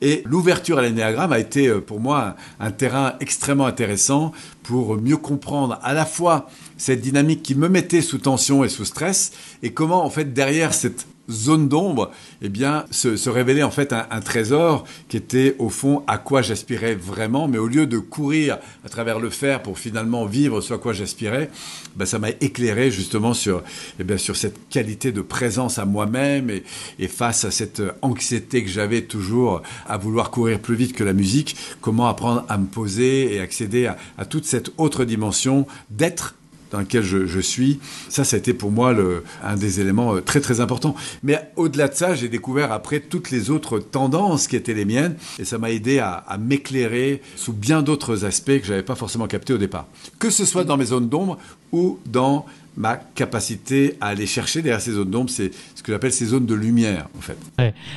Et 0.00 0.22
l'ouverture 0.26 0.78
à 0.78 0.82
l'énéagramme 0.82 1.32
a 1.32 1.38
été 1.38 1.68
euh, 1.68 1.80
pour 1.80 2.00
moi 2.00 2.36
un, 2.60 2.70
terrain 2.72 3.14
extrêmement 3.20 3.66
intéressant 3.66 4.32
pour 4.64 4.96
mieux 4.96 5.16
comprendre 5.16 5.78
à 5.82 5.92
la 5.92 6.04
fois 6.04 6.48
cette 6.76 7.00
dynamique 7.00 7.42
qui 7.42 7.54
me 7.54 7.68
mettait 7.68 8.00
sous 8.00 8.18
tension 8.18 8.64
et 8.64 8.68
sous 8.68 8.84
stress 8.84 9.32
et 9.62 9.72
comment 9.72 10.04
en 10.04 10.10
fait 10.10 10.34
derrière 10.34 10.74
cette 10.74 11.06
zone 11.30 11.68
d'ombre, 11.68 12.10
eh 12.42 12.48
bien, 12.48 12.84
se, 12.90 13.28
révélait 13.28 13.62
en 13.62 13.70
fait 13.70 13.92
un, 13.92 14.20
trésor 14.20 14.84
qui 15.08 15.16
était 15.16 15.56
au 15.58 15.68
fond 15.68 16.02
à 16.06 16.18
quoi 16.18 16.42
j'aspirais 16.42 16.94
vraiment, 16.94 17.48
mais 17.48 17.58
au 17.58 17.66
lieu 17.66 17.86
de 17.86 17.98
courir 17.98 18.58
à 18.84 18.88
travers 18.88 19.18
le 19.18 19.30
fer 19.30 19.62
pour 19.62 19.78
finalement 19.78 20.26
vivre 20.26 20.60
ce 20.60 20.74
à 20.74 20.78
quoi 20.78 20.92
j'aspirais, 20.92 21.50
ben, 21.96 22.06
ça 22.06 22.18
m'a 22.18 22.30
éclairé 22.40 22.90
justement 22.90 23.34
sur, 23.34 23.62
eh 24.00 24.04
bien, 24.04 24.16
sur 24.16 24.36
cette 24.36 24.68
qualité 24.68 25.12
de 25.12 25.20
présence 25.20 25.78
à 25.78 25.84
moi-même 25.84 26.50
et, 26.50 27.08
face 27.08 27.44
à 27.44 27.50
cette 27.50 27.82
anxiété 28.00 28.64
que 28.64 28.70
j'avais 28.70 29.02
toujours 29.02 29.62
à 29.86 29.98
vouloir 29.98 30.30
courir 30.30 30.58
plus 30.60 30.74
vite 30.74 30.94
que 30.94 31.04
la 31.04 31.12
musique, 31.12 31.56
comment 31.80 32.08
apprendre 32.08 32.44
à 32.48 32.56
me 32.56 32.66
poser 32.66 33.34
et 33.34 33.40
accéder 33.40 33.90
à 34.18 34.24
toute 34.24 34.44
cette 34.44 34.72
autre 34.78 35.04
dimension 35.04 35.66
d'être 35.90 36.34
dans 36.72 36.80
lequel 36.80 37.02
je, 37.02 37.40
suis. 37.40 37.78
Ça, 38.08 38.24
ça 38.24 38.36
a 38.36 38.38
été 38.38 38.54
pour 38.54 38.70
moi 38.70 38.94
un 39.44 39.56
des 39.56 39.80
éléments 39.80 40.16
euh, 40.16 40.20
très 40.20 40.40
très 40.40 40.60
importants. 40.60 40.94
Mais 41.22 41.50
au-delà 41.56 41.88
de 41.88 41.94
ça, 41.94 42.14
j'ai 42.14 42.28
découvert 42.28 42.72
après 42.72 43.00
toutes 43.00 43.30
les 43.30 43.50
autres 43.50 43.78
tendances 43.78 44.48
qui 44.48 44.56
étaient 44.56 44.74
les 44.74 44.86
miennes, 44.86 45.16
et 45.38 45.44
ça 45.44 45.58
m'a 45.58 45.70
aidé 45.70 45.98
à, 45.98 46.24
m'éclairer 46.40 47.20
sous 47.36 47.52
bien 47.52 47.82
d'autres 47.82 48.24
aspects 48.24 48.58
que 48.58 48.64
j'avais 48.64 48.82
pas 48.82 48.94
forcément 48.94 49.26
captés 49.26 49.52
au 49.52 49.58
départ. 49.58 49.86
Que 50.18 50.30
ce 50.30 50.44
soit 50.44 50.64
dans 50.64 50.76
mes 50.76 50.86
zones 50.86 51.08
d'ombre 51.08 51.38
ou 51.72 51.98
dans 52.06 52.46
ma 52.76 52.96
capacité 52.96 53.96
à 54.00 54.08
aller 54.08 54.26
chercher 54.26 54.62
derrière 54.62 54.80
ces 54.80 54.92
zones 54.92 55.10
d'ombre, 55.10 55.28
c'est 55.28 55.50
ce 55.74 55.82
que 55.82 55.92
j'appelle 55.92 56.12
ces 56.12 56.26
zones 56.26 56.46
de 56.46 56.54
lumière, 56.54 57.08
en 57.18 57.20
fait. 57.20 57.36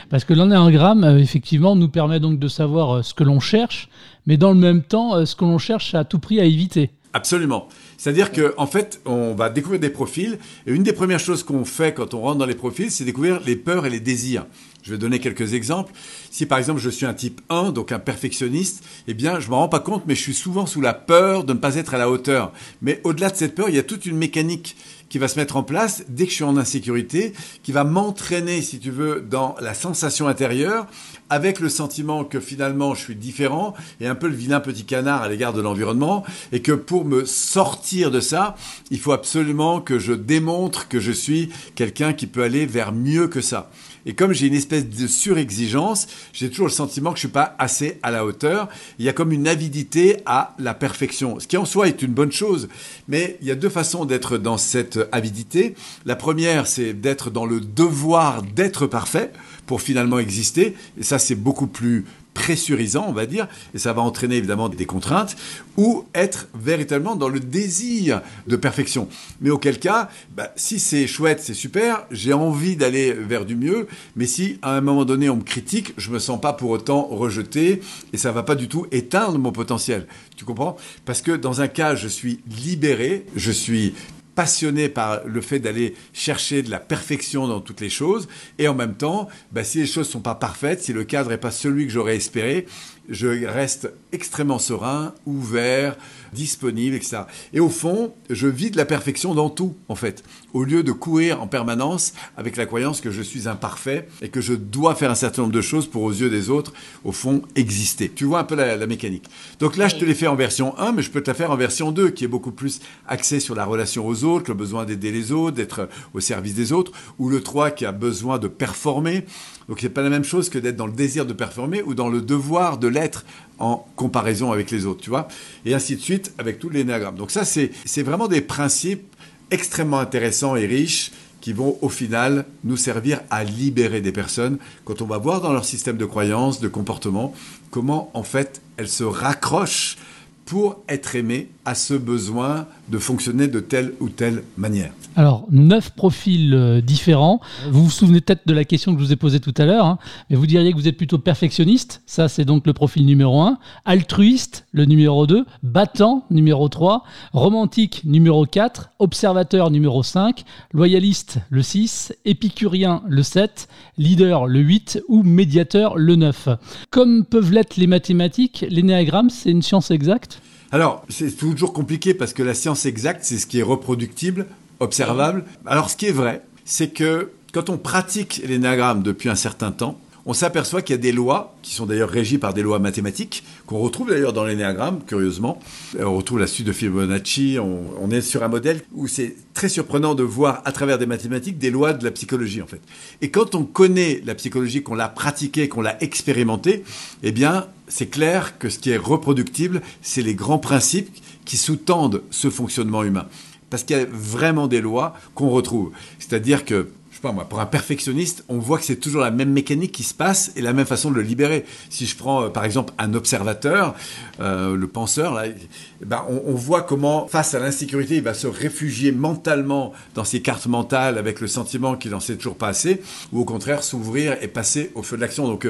parce 0.09 0.25
que 0.25 0.33
l'énéagramme, 0.33 1.05
euh, 1.05 1.17
effectivement, 1.17 1.77
nous 1.77 1.87
permet 1.87 2.19
donc 2.19 2.39
de 2.39 2.47
savoir 2.49 2.97
euh, 2.97 3.01
ce 3.01 3.13
que 3.13 3.23
l'on 3.23 3.39
cherche, 3.39 3.89
mais 4.27 4.35
dans 4.35 4.51
le 4.51 4.59
même 4.59 4.83
temps, 4.83 5.25
ce 5.25 5.33
que 5.33 5.45
l'on 5.45 5.59
cherche 5.59 5.95
à 5.95 6.03
tout 6.03 6.19
prix 6.19 6.41
à 6.41 6.43
éviter. 6.43 6.91
Absolument. 7.15 7.69
C'est-à-dire 7.97 8.29
qu'en 8.33 8.49
en 8.57 8.67
fait, 8.67 8.99
on 9.05 9.35
va 9.35 9.49
découvrir 9.49 9.79
des 9.79 9.89
profils. 9.89 10.37
Et 10.67 10.73
une 10.73 10.83
des 10.83 10.91
premières 10.91 11.21
choses 11.21 11.43
qu'on 11.43 11.63
fait 11.63 11.93
quand 11.93 12.13
on 12.13 12.19
rentre 12.19 12.39
dans 12.39 12.45
les 12.45 12.55
profils, 12.55 12.91
c'est 12.91 13.05
découvrir 13.05 13.39
les 13.45 13.55
peurs 13.55 13.85
et 13.85 13.89
les 13.89 14.01
désirs. 14.01 14.45
Je 14.83 14.91
vais 14.91 14.97
donner 14.97 15.19
quelques 15.19 15.53
exemples. 15.53 15.93
Si 16.29 16.45
par 16.45 16.57
exemple 16.57 16.81
je 16.81 16.89
suis 16.89 17.05
un 17.05 17.13
type 17.13 17.39
1, 17.49 17.71
donc 17.71 17.93
un 17.93 17.99
perfectionniste, 17.99 18.83
eh 19.07 19.13
bien 19.13 19.39
je 19.39 19.49
m'en 19.49 19.59
rends 19.59 19.69
pas 19.69 19.79
compte, 19.79 20.03
mais 20.07 20.13
je 20.13 20.21
suis 20.21 20.33
souvent 20.33 20.65
sous 20.65 20.81
la 20.81 20.93
peur 20.93 21.45
de 21.45 21.53
ne 21.53 21.57
pas 21.57 21.75
être 21.75 21.93
à 21.93 21.97
la 21.97 22.09
hauteur. 22.09 22.51
Mais 22.81 22.99
au-delà 23.05 23.29
de 23.29 23.37
cette 23.37 23.55
peur, 23.55 23.69
il 23.69 23.75
y 23.75 23.79
a 23.79 23.83
toute 23.83 24.05
une 24.05 24.17
mécanique 24.17 24.75
qui 25.09 25.17
va 25.17 25.27
se 25.27 25.39
mettre 25.39 25.57
en 25.57 25.63
place 25.63 26.03
dès 26.09 26.25
que 26.25 26.31
je 26.31 26.35
suis 26.35 26.43
en 26.43 26.57
insécurité, 26.57 27.33
qui 27.63 27.71
va 27.71 27.83
m'entraîner, 27.83 28.61
si 28.61 28.79
tu 28.79 28.91
veux, 28.91 29.21
dans 29.21 29.55
la 29.61 29.73
sensation 29.73 30.27
intérieure, 30.27 30.87
avec 31.29 31.59
le 31.59 31.69
sentiment 31.69 32.23
que 32.23 32.39
finalement 32.39 32.93
je 32.93 33.01
suis 33.01 33.15
différent 33.15 33.73
et 33.99 34.07
un 34.07 34.15
peu 34.15 34.27
le 34.27 34.35
vilain 34.35 34.59
petit 34.59 34.85
canard 34.85 35.21
à 35.21 35.29
l'égard 35.29 35.53
de 35.53 35.61
l'environnement, 35.61 36.23
et 36.51 36.61
que 36.61 36.71
pour 36.71 37.05
me 37.05 37.25
sortir 37.25 38.11
de 38.11 38.19
ça, 38.19 38.55
il 38.91 38.99
faut 38.99 39.11
absolument 39.11 39.81
que 39.81 39.99
je 39.99 40.13
démontre 40.13 40.87
que 40.87 40.99
je 40.99 41.11
suis 41.11 41.49
quelqu'un 41.75 42.13
qui 42.13 42.27
peut 42.27 42.43
aller 42.43 42.65
vers 42.65 42.91
mieux 42.91 43.27
que 43.27 43.41
ça. 43.41 43.71
Et 44.05 44.13
comme 44.13 44.33
j'ai 44.33 44.47
une 44.47 44.53
espèce 44.53 44.87
de 44.87 45.07
surexigence, 45.07 46.07
j'ai 46.33 46.49
toujours 46.49 46.67
le 46.67 46.71
sentiment 46.71 47.11
que 47.11 47.17
je 47.17 47.21
suis 47.21 47.27
pas 47.27 47.55
assez 47.57 47.99
à 48.03 48.11
la 48.11 48.25
hauteur. 48.25 48.69
Il 48.99 49.05
y 49.05 49.09
a 49.09 49.13
comme 49.13 49.31
une 49.31 49.47
avidité 49.47 50.17
à 50.25 50.55
la 50.59 50.73
perfection, 50.73 51.39
ce 51.39 51.47
qui 51.47 51.57
en 51.57 51.65
soi 51.65 51.87
est 51.87 52.01
une 52.01 52.13
bonne 52.13 52.31
chose. 52.31 52.69
Mais 53.07 53.37
il 53.41 53.47
y 53.47 53.51
a 53.51 53.55
deux 53.55 53.69
façons 53.69 54.05
d'être 54.05 54.37
dans 54.37 54.57
cette 54.57 54.99
avidité. 55.11 55.75
La 56.05 56.15
première, 56.15 56.67
c'est 56.67 56.93
d'être 56.93 57.31
dans 57.31 57.45
le 57.45 57.59
devoir 57.59 58.43
d'être 58.43 58.87
parfait 58.87 59.31
pour 59.65 59.81
finalement 59.81 60.19
exister. 60.19 60.75
Et 60.99 61.03
ça, 61.03 61.17
c'est 61.19 61.35
beaucoup 61.35 61.67
plus 61.67 62.05
pressurisant, 62.35 63.05
on 63.07 63.13
va 63.13 63.25
dire, 63.25 63.47
et 63.73 63.79
ça 63.79 63.93
va 63.93 64.03
entraîner 64.03 64.35
évidemment 64.35 64.69
des 64.69 64.85
contraintes, 64.85 65.35
ou 65.77 66.05
être 66.13 66.47
véritablement 66.53 67.15
dans 67.15 67.29
le 67.29 67.39
désir 67.39 68.21
de 68.45 68.55
perfection. 68.55 69.07
Mais 69.41 69.49
auquel 69.49 69.79
cas, 69.79 70.09
bah, 70.35 70.51
si 70.55 70.79
c'est 70.79 71.07
chouette, 71.07 71.41
c'est 71.41 71.55
super, 71.55 72.05
j'ai 72.11 72.33
envie 72.33 72.75
d'aller 72.75 73.13
vers 73.13 73.45
du 73.45 73.55
mieux, 73.55 73.87
mais 74.15 74.27
si 74.27 74.59
à 74.61 74.75
un 74.75 74.81
moment 74.81 75.05
donné 75.05 75.29
on 75.29 75.37
me 75.37 75.43
critique, 75.43 75.93
je 75.97 76.11
me 76.11 76.19
sens 76.19 76.39
pas 76.39 76.53
pour 76.53 76.69
autant 76.69 77.07
rejeté, 77.07 77.81
et 78.13 78.17
ça 78.17 78.31
va 78.31 78.43
pas 78.43 78.55
du 78.55 78.67
tout 78.67 78.85
éteindre 78.91 79.39
mon 79.39 79.51
potentiel. 79.51 80.05
Tu 80.35 80.43
comprends? 80.45 80.75
Parce 81.05 81.21
que 81.21 81.31
dans 81.31 81.61
un 81.61 81.69
cas, 81.69 81.95
je 81.95 82.09
suis 82.09 82.41
libéré, 82.63 83.25
je 83.35 83.51
suis 83.51 83.93
passionné 84.35 84.89
par 84.89 85.25
le 85.25 85.41
fait 85.41 85.59
d'aller 85.59 85.95
chercher 86.13 86.61
de 86.61 86.69
la 86.69 86.79
perfection 86.79 87.47
dans 87.47 87.61
toutes 87.61 87.81
les 87.81 87.89
choses, 87.89 88.27
et 88.59 88.67
en 88.67 88.75
même 88.75 88.95
temps, 88.95 89.27
bah, 89.51 89.63
si 89.63 89.79
les 89.79 89.87
choses 89.87 90.09
sont 90.09 90.21
pas 90.21 90.35
parfaites, 90.35 90.83
si 90.83 90.93
le 90.93 91.05
cadre 91.05 91.29
n'est 91.29 91.37
pas 91.37 91.51
celui 91.51 91.87
que 91.87 91.91
j'aurais 91.91 92.17
espéré, 92.17 92.67
je 93.09 93.45
reste 93.45 93.91
extrêmement 94.11 94.59
serein, 94.59 95.13
ouvert, 95.25 95.95
disponible, 96.33 96.95
etc. 96.95 97.23
Et 97.53 97.59
au 97.59 97.69
fond, 97.69 98.13
je 98.29 98.47
vis 98.47 98.71
de 98.71 98.77
la 98.77 98.85
perfection 98.85 99.33
dans 99.33 99.49
tout, 99.49 99.75
en 99.89 99.95
fait, 99.95 100.23
au 100.53 100.63
lieu 100.63 100.83
de 100.83 100.91
courir 100.91 101.41
en 101.41 101.47
permanence 101.47 102.13
avec 102.37 102.57
la 102.57 102.65
croyance 102.65 103.01
que 103.01 103.11
je 103.11 103.21
suis 103.21 103.47
imparfait 103.47 104.07
et 104.21 104.29
que 104.29 104.41
je 104.41 104.53
dois 104.53 104.95
faire 104.95 105.11
un 105.11 105.15
certain 105.15 105.43
nombre 105.43 105.53
de 105.53 105.61
choses 105.61 105.87
pour, 105.87 106.03
aux 106.03 106.11
yeux 106.11 106.29
des 106.29 106.49
autres, 106.49 106.73
au 107.03 107.11
fond, 107.11 107.41
exister. 107.55 108.09
Tu 108.13 108.25
vois 108.25 108.39
un 108.39 108.43
peu 108.43 108.55
la, 108.55 108.85
mécanique. 108.85 109.29
Donc 109.59 109.77
là, 109.77 109.87
je 109.87 109.95
te 109.95 110.05
l'ai 110.05 110.13
fait 110.13 110.27
en 110.27 110.35
version 110.35 110.77
1, 110.77 110.91
mais 110.91 111.01
je 111.01 111.09
peux 111.09 111.21
te 111.21 111.29
la 111.29 111.33
faire 111.33 111.51
en 111.51 111.57
version 111.57 111.91
2, 111.91 112.09
qui 112.09 112.23
est 112.23 112.27
beaucoup 112.27 112.51
plus 112.51 112.81
axée 113.07 113.39
sur 113.39 113.55
la 113.55 113.65
relation 113.65 114.05
aux 114.05 114.23
autres, 114.23 114.51
le 114.51 114.55
besoin 114.55 114.85
d'aider 114.85 115.11
les 115.11 115.31
autres, 115.31 115.55
d'être 115.55 115.89
au 116.13 116.19
service 116.19 116.53
des 116.53 116.71
autres, 116.71 116.91
ou 117.17 117.29
le 117.29 117.41
3 117.41 117.71
qui 117.71 117.85
a 117.85 117.91
besoin 117.91 118.37
de 118.37 118.47
performer. 118.47 119.25
Donc 119.67 119.79
c'est 119.81 119.89
pas 119.89 120.03
la 120.03 120.09
même 120.09 120.23
chose 120.23 120.49
que 120.49 120.59
d'être 120.59 120.75
dans 120.75 120.85
le 120.85 120.93
désir 120.93 121.25
de 121.25 121.33
performer 121.33 121.81
ou 121.81 121.95
dans 121.95 122.09
le 122.09 122.21
devoir 122.21 122.77
de 122.77 122.87
l'être 122.95 123.25
en 123.59 123.87
comparaison 123.95 124.51
avec 124.51 124.71
les 124.71 124.85
autres, 124.85 125.01
tu 125.01 125.09
vois, 125.09 125.27
et 125.65 125.73
ainsi 125.73 125.95
de 125.95 126.01
suite 126.01 126.33
avec 126.37 126.63
les 126.63 126.69
l'énéagramme. 126.79 127.15
Donc 127.15 127.31
ça, 127.31 127.45
c'est 127.45 128.03
vraiment 128.03 128.27
des 128.27 128.41
principes 128.41 129.05
extrêmement 129.51 129.99
intéressants 129.99 130.55
et 130.55 130.65
riches 130.65 131.11
qui 131.39 131.53
vont 131.53 131.77
au 131.81 131.89
final 131.89 132.45
nous 132.63 132.75
servir 132.75 133.21
à 133.29 133.43
libérer 133.43 134.01
des 134.01 134.11
personnes 134.11 134.57
quand 134.83 135.03
on 135.03 135.05
va 135.05 135.19
voir 135.19 135.41
dans 135.41 135.53
leur 135.53 135.63
système 135.63 135.95
de 135.95 136.05
croyances, 136.05 136.59
de 136.59 136.67
comportement, 136.67 137.35
comment 137.69 138.09
en 138.15 138.23
fait 138.23 138.61
elles 138.77 138.89
se 138.89 139.03
raccrochent 139.03 139.97
pour 140.45 140.83
être 140.87 141.15
aimées 141.15 141.49
à 141.65 141.73
ce 141.73 141.95
besoin 141.95 142.67
de 142.89 142.99
fonctionner 142.99 143.47
de 143.47 143.59
telle 143.59 143.93
ou 143.99 144.09
telle 144.09 144.43
manière. 144.57 144.91
Alors, 145.15 145.47
neuf 145.49 145.89
profils 145.91 146.53
euh, 146.53 146.81
différents. 146.81 147.41
Vous 147.71 147.85
vous 147.85 147.89
souvenez 147.89 148.21
peut-être 148.21 148.47
de 148.47 148.53
la 148.53 148.65
question 148.65 148.93
que 148.93 149.01
je 149.01 149.05
vous 149.05 149.13
ai 149.13 149.15
posée 149.15 149.39
tout 149.39 149.53
à 149.57 149.65
l'heure, 149.65 149.85
hein, 149.85 149.97
mais 150.29 150.35
vous 150.35 150.45
diriez 150.45 150.71
que 150.71 150.77
vous 150.77 150.87
êtes 150.87 150.97
plutôt 150.97 151.17
perfectionniste, 151.17 152.03
ça 152.05 152.27
c'est 152.27 152.45
donc 152.45 152.67
le 152.67 152.73
profil 152.73 153.05
numéro 153.05 153.41
1, 153.41 153.57
altruiste, 153.85 154.67
le 154.71 154.85
numéro 154.85 155.25
2, 155.25 155.45
battant, 155.63 156.25
numéro 156.29 156.69
3, 156.69 157.03
romantique, 157.33 158.01
numéro 158.05 158.45
4, 158.45 158.91
observateur, 158.99 159.71
numéro 159.71 160.03
5, 160.03 160.43
loyaliste, 160.73 161.39
le 161.49 161.63
6, 161.63 162.13
épicurien, 162.25 163.01
le 163.07 163.23
7, 163.23 163.67
leader, 163.97 164.45
le 164.45 164.59
8 164.59 165.01
ou 165.07 165.23
médiateur, 165.23 165.97
le 165.97 166.15
9. 166.15 166.49
Comme 166.91 167.25
peuvent 167.25 167.51
l'être 167.51 167.77
les 167.77 167.87
mathématiques, 167.87 168.65
l'énéagramme, 168.69 169.31
c'est 169.31 169.49
une 169.49 169.63
science 169.63 169.89
exacte 169.89 170.34
alors, 170.71 171.05
c'est 171.09 171.35
toujours 171.35 171.73
compliqué 171.73 172.13
parce 172.13 172.33
que 172.33 172.43
la 172.43 172.53
science 172.53 172.85
exacte, 172.85 173.23
c'est 173.23 173.37
ce 173.37 173.47
qui 173.47 173.59
est 173.59 173.63
reproductible, 173.63 174.47
observable. 174.79 175.45
Alors, 175.65 175.89
ce 175.89 175.95
qui 175.95 176.07
est 176.07 176.11
vrai, 176.11 176.41
c'est 176.65 176.89
que 176.89 177.31
quand 177.53 177.69
on 177.69 177.77
pratique 177.77 178.41
l'énagramme 178.45 179.03
depuis 179.03 179.29
un 179.29 179.35
certain 179.35 179.71
temps, 179.71 179.99
on 180.25 180.33
s'aperçoit 180.33 180.81
qu'il 180.81 180.95
y 180.95 180.99
a 180.99 181.01
des 181.01 181.11
lois, 181.11 181.55
qui 181.61 181.73
sont 181.73 181.85
d'ailleurs 181.85 182.09
régies 182.09 182.39
par 182.39 182.53
des 182.53 182.63
lois 182.63 182.79
mathématiques, 182.79 183.43
qu'on 183.67 183.77
retrouve 183.77 184.09
d'ailleurs 184.09 184.33
dans 184.33 184.43
l'énéagramme, 184.43 185.01
curieusement. 185.05 185.59
On 185.99 186.15
retrouve 186.15 186.39
la 186.39 186.47
suite 186.47 186.65
de 186.65 186.71
Fibonacci, 186.71 187.57
on, 187.59 188.09
est 188.09 188.21
sur 188.21 188.43
un 188.43 188.47
modèle 188.47 188.81
où 188.93 189.07
c'est 189.07 189.35
très 189.53 189.69
surprenant 189.69 190.15
de 190.15 190.23
voir 190.23 190.61
à 190.65 190.71
travers 190.71 190.97
des 190.97 191.05
mathématiques 191.05 191.59
des 191.59 191.69
lois 191.69 191.93
de 191.93 192.03
la 192.03 192.11
psychologie, 192.11 192.61
en 192.61 192.67
fait. 192.67 192.81
Et 193.21 193.29
quand 193.29 193.53
on 193.53 193.63
connaît 193.63 194.21
la 194.25 194.33
psychologie, 194.33 194.81
qu'on 194.81 194.95
l'a 194.95 195.09
pratiquée, 195.09 195.69
qu'on 195.69 195.81
l'a 195.81 196.01
expérimentée, 196.01 196.83
eh 197.21 197.31
bien, 197.31 197.67
c'est 197.87 198.07
clair 198.07 198.57
que 198.57 198.69
ce 198.69 198.79
qui 198.79 198.89
est 198.89 198.97
reproductible, 198.97 199.81
c'est 200.01 200.23
les 200.23 200.33
grands 200.33 200.59
principes 200.59 201.09
qui 201.45 201.57
sous-tendent 201.57 202.23
ce 202.31 202.49
fonctionnement 202.49 203.03
humain. 203.03 203.27
Parce 203.69 203.83
qu'il 203.83 203.97
y 203.97 203.99
a 203.99 204.05
vraiment 204.05 204.67
des 204.67 204.81
lois 204.81 205.15
qu'on 205.35 205.49
retrouve. 205.49 205.91
C'est-à-dire 206.17 206.65
que 206.65 206.89
pour 207.33 207.59
un 207.59 207.65
perfectionniste, 207.65 208.43
on 208.49 208.59
voit 208.59 208.77
que 208.77 208.85
c'est 208.85 208.97
toujours 208.97 209.21
la 209.21 209.31
même 209.31 209.51
mécanique 209.51 209.91
qui 209.91 210.03
se 210.03 210.13
passe 210.13 210.51
et 210.55 210.61
la 210.61 210.73
même 210.73 210.85
façon 210.85 211.09
de 211.09 211.15
le 211.15 211.21
libérer. 211.21 211.65
Si 211.89 212.05
je 212.05 212.15
prends 212.15 212.43
euh, 212.43 212.49
par 212.49 212.65
exemple 212.65 212.93
un 212.97 213.13
observateur, 213.13 213.95
euh, 214.39 214.75
le 214.75 214.87
penseur, 214.87 215.33
là, 215.33 215.47
eh 215.47 216.05
ben, 216.05 216.23
on, 216.29 216.53
voit 216.53 216.83
comment, 216.83 217.27
face 217.27 217.53
à 217.53 217.59
l'insécurité, 217.59 218.17
il 218.17 218.23
va 218.23 218.33
se 218.33 218.47
réfugier 218.47 219.11
mentalement 219.11 219.93
dans 220.13 220.23
ses 220.23 220.41
cartes 220.41 220.67
mentales 220.67 221.17
avec 221.17 221.41
le 221.41 221.47
sentiment 221.47 221.95
qu'il 221.95 222.11
n'en 222.11 222.19
sait 222.19 222.35
toujours 222.35 222.57
pas 222.57 222.67
assez, 222.67 223.01
ou 223.31 223.41
au 223.41 223.45
contraire 223.45 223.83
s'ouvrir 223.83 224.37
et 224.41 224.47
passer 224.47 224.91
au 224.95 225.03
feu 225.03 225.15
de 225.15 225.21
l'action. 225.21 225.47
Donc 225.47 225.63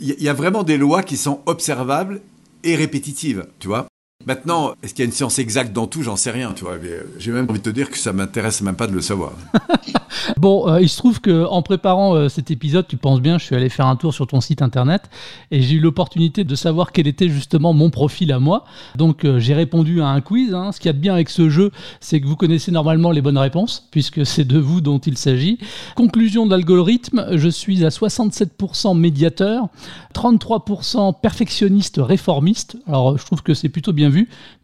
il 0.00 0.10
euh, 0.10 0.14
y, 0.18 0.24
y 0.24 0.28
a 0.28 0.34
vraiment 0.34 0.62
des 0.62 0.76
lois 0.76 1.02
qui 1.02 1.16
sont 1.16 1.40
observables 1.46 2.20
et 2.64 2.76
répétitives, 2.76 3.46
tu 3.58 3.68
vois. 3.68 3.91
Maintenant, 4.26 4.74
est-ce 4.82 4.94
qu'il 4.94 5.02
y 5.02 5.06
a 5.06 5.06
une 5.06 5.12
science 5.12 5.38
exacte 5.38 5.72
dans 5.72 5.86
tout? 5.86 6.02
J'en 6.02 6.16
sais 6.16 6.30
rien, 6.30 6.52
tu 6.52 6.64
vois. 6.64 6.74
J'ai 7.18 7.32
même 7.32 7.46
envie 7.48 7.58
de 7.58 7.64
te 7.64 7.70
dire 7.70 7.90
que 7.90 7.98
ça 7.98 8.12
m'intéresse 8.12 8.62
même 8.62 8.76
pas 8.76 8.86
de 8.86 8.92
le 8.92 9.00
savoir. 9.00 9.32
bon, 10.36 10.68
euh, 10.68 10.80
il 10.80 10.88
se 10.88 10.96
trouve 10.96 11.20
que 11.20 11.44
en 11.46 11.62
préparant 11.62 12.14
euh, 12.14 12.28
cet 12.28 12.50
épisode, 12.50 12.86
tu 12.86 12.96
penses 12.96 13.20
bien, 13.20 13.38
je 13.38 13.44
suis 13.44 13.56
allé 13.56 13.68
faire 13.68 13.86
un 13.86 13.96
tour 13.96 14.14
sur 14.14 14.26
ton 14.26 14.40
site 14.40 14.62
internet 14.62 15.10
et 15.50 15.60
j'ai 15.60 15.74
eu 15.74 15.80
l'opportunité 15.80 16.44
de 16.44 16.54
savoir 16.54 16.92
quel 16.92 17.06
était 17.06 17.28
justement 17.28 17.72
mon 17.72 17.90
profil 17.90 18.32
à 18.32 18.38
moi. 18.38 18.64
Donc 18.96 19.24
euh, 19.24 19.38
j'ai 19.40 19.54
répondu 19.54 20.00
à 20.00 20.06
un 20.06 20.20
quiz. 20.20 20.54
Hein. 20.54 20.70
Ce 20.72 20.78
qu'il 20.78 20.88
y 20.88 20.90
a 20.90 20.94
de 20.94 20.98
bien 20.98 21.14
avec 21.14 21.28
ce 21.28 21.48
jeu, 21.48 21.70
c'est 22.00 22.20
que 22.20 22.26
vous 22.26 22.36
connaissez 22.36 22.70
normalement 22.70 23.10
les 23.10 23.22
bonnes 23.22 23.38
réponses 23.38 23.88
puisque 23.90 24.24
c'est 24.24 24.44
de 24.44 24.58
vous 24.58 24.80
dont 24.80 24.98
il 24.98 25.18
s'agit. 25.18 25.58
Conclusion 25.96 26.46
de 26.46 26.52
l'algorithme, 26.52 27.26
je 27.32 27.48
suis 27.48 27.84
à 27.84 27.88
67% 27.88 28.96
médiateur, 28.96 29.68
33% 30.14 31.20
perfectionniste 31.20 31.98
réformiste. 31.98 32.76
Alors 32.86 33.18
je 33.18 33.24
trouve 33.24 33.42
que 33.42 33.54
c'est 33.54 33.68
plutôt 33.68 33.92
bien 33.92 34.11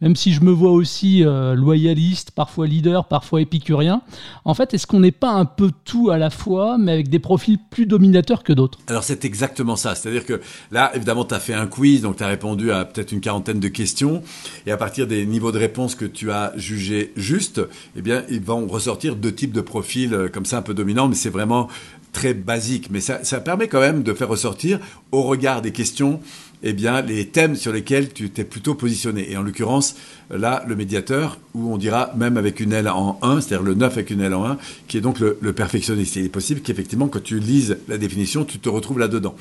même 0.01 0.15
si 0.15 0.33
je 0.33 0.41
me 0.41 0.51
vois 0.51 0.71
aussi 0.71 1.23
euh, 1.23 1.55
loyaliste, 1.55 2.31
parfois 2.31 2.67
leader, 2.67 3.07
parfois 3.07 3.41
épicurien. 3.41 4.01
En 4.45 4.53
fait, 4.53 4.73
est-ce 4.73 4.87
qu'on 4.87 4.99
n'est 4.99 5.11
pas 5.11 5.31
un 5.31 5.45
peu 5.45 5.71
tout 5.85 6.09
à 6.09 6.17
la 6.17 6.29
fois, 6.29 6.77
mais 6.77 6.91
avec 6.91 7.09
des 7.09 7.19
profils 7.19 7.57
plus 7.69 7.85
dominateurs 7.85 8.43
que 8.43 8.53
d'autres? 8.53 8.79
Alors 8.87 9.03
c'est 9.03 9.25
exactement 9.25 9.75
ça. 9.75 9.95
C'est-à-dire 9.95 10.25
que 10.25 10.41
là, 10.71 10.91
évidemment, 10.95 11.25
tu 11.25 11.33
as 11.33 11.39
fait 11.39 11.53
un 11.53 11.67
quiz, 11.67 12.01
donc 12.01 12.17
tu 12.17 12.23
as 12.23 12.27
répondu 12.27 12.71
à 12.71 12.85
peut-être 12.85 13.11
une 13.11 13.21
quarantaine 13.21 13.59
de 13.59 13.67
questions, 13.67 14.21
et 14.65 14.71
à 14.71 14.77
partir 14.77 15.07
des 15.07 15.25
niveaux 15.25 15.51
de 15.51 15.59
réponse 15.59 15.95
que 15.95 16.05
tu 16.05 16.31
as 16.31 16.53
jugés 16.55 17.13
justes, 17.15 17.61
eh 17.95 18.01
bien, 18.01 18.23
ils 18.29 18.41
vont 18.41 18.67
ressortir 18.67 19.15
deux 19.15 19.33
types 19.33 19.53
de 19.53 19.61
profils 19.61 20.13
euh, 20.13 20.29
comme 20.29 20.45
ça 20.45 20.57
un 20.57 20.61
peu 20.61 20.73
dominants, 20.73 21.07
mais 21.07 21.15
c'est 21.15 21.29
vraiment 21.29 21.67
très 22.11 22.33
basique. 22.33 22.89
Mais 22.89 23.01
ça 23.01 23.39
permet 23.39 23.67
quand 23.67 23.79
même 23.79 24.03
de 24.03 24.13
faire 24.13 24.27
ressortir, 24.27 24.79
au 25.11 25.23
regard 25.23 25.61
des 25.61 25.71
questions, 25.71 26.19
eh 26.63 26.73
bien, 26.73 27.01
les 27.01 27.27
thèmes 27.27 27.55
sur 27.55 27.71
lesquels 27.71 28.11
tu 28.11 28.29
t'es 28.29 28.43
plutôt 28.43 28.75
positionné. 28.75 29.31
Et 29.31 29.37
en 29.37 29.41
l'occurrence, 29.41 29.95
là, 30.29 30.63
le 30.67 30.75
médiateur, 30.75 31.37
où 31.53 31.73
on 31.73 31.77
dira 31.77 32.11
même 32.17 32.37
avec 32.37 32.59
une 32.59 32.73
L 32.73 32.89
en 32.89 33.17
1, 33.21 33.41
c'est-à-dire 33.41 33.63
le 33.63 33.75
9 33.75 33.93
avec 33.93 34.09
une 34.09 34.21
L 34.21 34.33
en 34.33 34.45
1, 34.45 34.57
qui 34.87 34.97
est 34.97 35.01
donc 35.01 35.19
le, 35.19 35.37
le 35.41 35.53
perfectionniste. 35.53 36.17
il 36.17 36.25
est 36.25 36.29
possible 36.29 36.61
qu'effectivement, 36.61 37.07
quand 37.07 37.23
tu 37.23 37.39
lises 37.39 37.77
la 37.87 37.97
définition, 37.97 38.43
tu 38.43 38.59
te 38.59 38.69
retrouves 38.69 38.99
là-dedans 38.99 39.35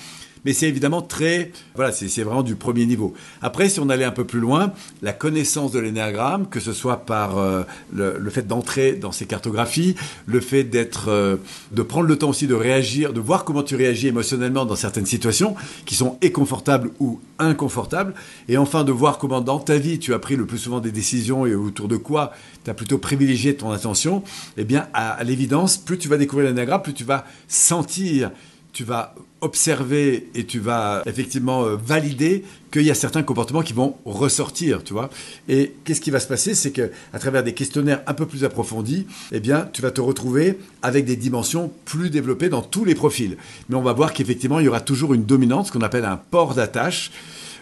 mais 0.44 0.52
c'est 0.52 0.68
évidemment 0.68 1.02
très, 1.02 1.52
voilà, 1.74 1.92
c'est 1.92 2.22
vraiment 2.22 2.42
du 2.42 2.56
premier 2.56 2.86
niveau. 2.86 3.14
Après, 3.42 3.68
si 3.68 3.80
on 3.80 3.88
allait 3.88 4.04
un 4.04 4.12
peu 4.12 4.24
plus 4.24 4.40
loin, 4.40 4.72
la 5.02 5.12
connaissance 5.12 5.72
de 5.72 5.78
l'énéagramme, 5.78 6.48
que 6.48 6.60
ce 6.60 6.72
soit 6.72 7.04
par 7.04 7.38
euh, 7.38 7.62
le, 7.92 8.30
fait 8.30 8.46
d'entrer 8.46 8.92
dans 8.92 9.12
ces 9.12 9.26
cartographies, 9.26 9.94
le 10.26 10.40
fait 10.40 10.64
d'être, 10.64 11.08
euh, 11.08 11.36
de 11.72 11.82
prendre 11.82 12.06
le 12.06 12.16
temps 12.16 12.30
aussi 12.30 12.46
de 12.46 12.54
réagir, 12.54 13.12
de 13.12 13.20
voir 13.20 13.44
comment 13.44 13.62
tu 13.62 13.76
réagis 13.76 14.08
émotionnellement 14.08 14.64
dans 14.64 14.76
certaines 14.76 15.06
situations 15.06 15.54
qui 15.86 15.94
sont 15.94 16.18
inconfortables 16.22 16.90
ou 17.00 17.20
inconfortables, 17.38 18.14
et 18.48 18.56
enfin 18.56 18.84
de 18.84 18.92
voir 18.92 19.18
comment 19.18 19.40
dans 19.40 19.58
ta 19.58 19.78
vie 19.78 19.98
tu 19.98 20.14
as 20.14 20.18
pris 20.18 20.36
le 20.36 20.46
plus 20.46 20.58
souvent 20.58 20.80
des 20.80 20.90
décisions 20.90 21.46
et 21.46 21.54
autour 21.54 21.88
de 21.88 21.96
quoi 21.96 22.32
tu 22.64 22.70
as 22.70 22.74
plutôt 22.74 22.98
privilégié 22.98 23.54
ton 23.54 23.70
attention, 23.70 24.22
eh 24.56 24.64
bien, 24.64 24.88
à, 24.92 25.10
à 25.10 25.24
l'évidence, 25.24 25.76
plus 25.76 25.98
tu 25.98 26.08
vas 26.08 26.16
découvrir 26.16 26.48
l'énéagramme, 26.48 26.82
plus 26.82 26.94
tu 26.94 27.04
vas 27.04 27.24
sentir 27.46 28.30
tu 28.72 28.84
vas 28.84 29.14
observer 29.40 30.28
et 30.34 30.44
tu 30.44 30.58
vas 30.58 31.02
effectivement 31.06 31.64
euh, 31.64 31.76
valider 31.76 32.44
qu'il 32.72 32.82
y 32.82 32.90
a 32.90 32.94
certains 32.94 33.22
comportements 33.22 33.62
qui 33.62 33.72
vont 33.72 33.96
ressortir, 34.04 34.84
tu 34.84 34.92
vois. 34.92 35.10
Et 35.48 35.74
qu'est-ce 35.84 36.00
qui 36.00 36.10
va 36.10 36.20
se 36.20 36.26
passer? 36.26 36.54
C'est 36.54 36.72
que 36.72 36.90
à 37.12 37.18
travers 37.18 37.42
des 37.42 37.54
questionnaires 37.54 38.02
un 38.06 38.14
peu 38.14 38.26
plus 38.26 38.44
approfondis, 38.44 39.06
eh 39.32 39.40
bien, 39.40 39.68
tu 39.72 39.80
vas 39.80 39.90
te 39.90 40.00
retrouver 40.00 40.58
avec 40.82 41.04
des 41.04 41.16
dimensions 41.16 41.72
plus 41.84 42.10
développées 42.10 42.48
dans 42.48 42.62
tous 42.62 42.84
les 42.84 42.94
profils. 42.94 43.36
Mais 43.68 43.76
on 43.76 43.82
va 43.82 43.92
voir 43.92 44.12
qu'effectivement, 44.12 44.60
il 44.60 44.66
y 44.66 44.68
aura 44.68 44.80
toujours 44.80 45.14
une 45.14 45.24
dominante, 45.24 45.68
ce 45.68 45.72
qu'on 45.72 45.82
appelle 45.82 46.04
un 46.04 46.16
port 46.16 46.54
d'attache. 46.54 47.10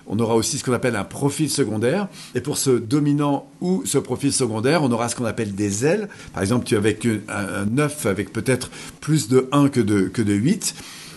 On 0.06 0.18
aura 0.18 0.34
aussi 0.34 0.58
ce 0.58 0.64
qu'on 0.64 0.72
appelle 0.72 0.96
un 0.96 1.04
profil 1.04 1.50
secondaire. 1.50 2.08
Et 2.34 2.40
pour 2.40 2.58
ce 2.58 2.70
dominant 2.70 3.48
ou 3.60 3.82
ce 3.84 3.98
profil 3.98 4.32
secondaire, 4.32 4.82
on 4.82 4.90
aura 4.92 5.08
ce 5.08 5.16
qu'on 5.16 5.24
appelle 5.24 5.54
des 5.54 5.84
ailes. 5.84 6.08
Par 6.32 6.42
exemple, 6.42 6.64
tu 6.64 6.74
as 6.74 6.78
avec 6.78 7.06
un, 7.06 7.66
9 7.66 8.06
avec 8.06 8.32
peut-être 8.32 8.70
plus 9.00 9.28
de 9.28 9.48
1 9.52 9.68
que 9.68 9.80
de, 9.80 10.02
que 10.02 10.22
de 10.22 10.34
8 10.34 10.74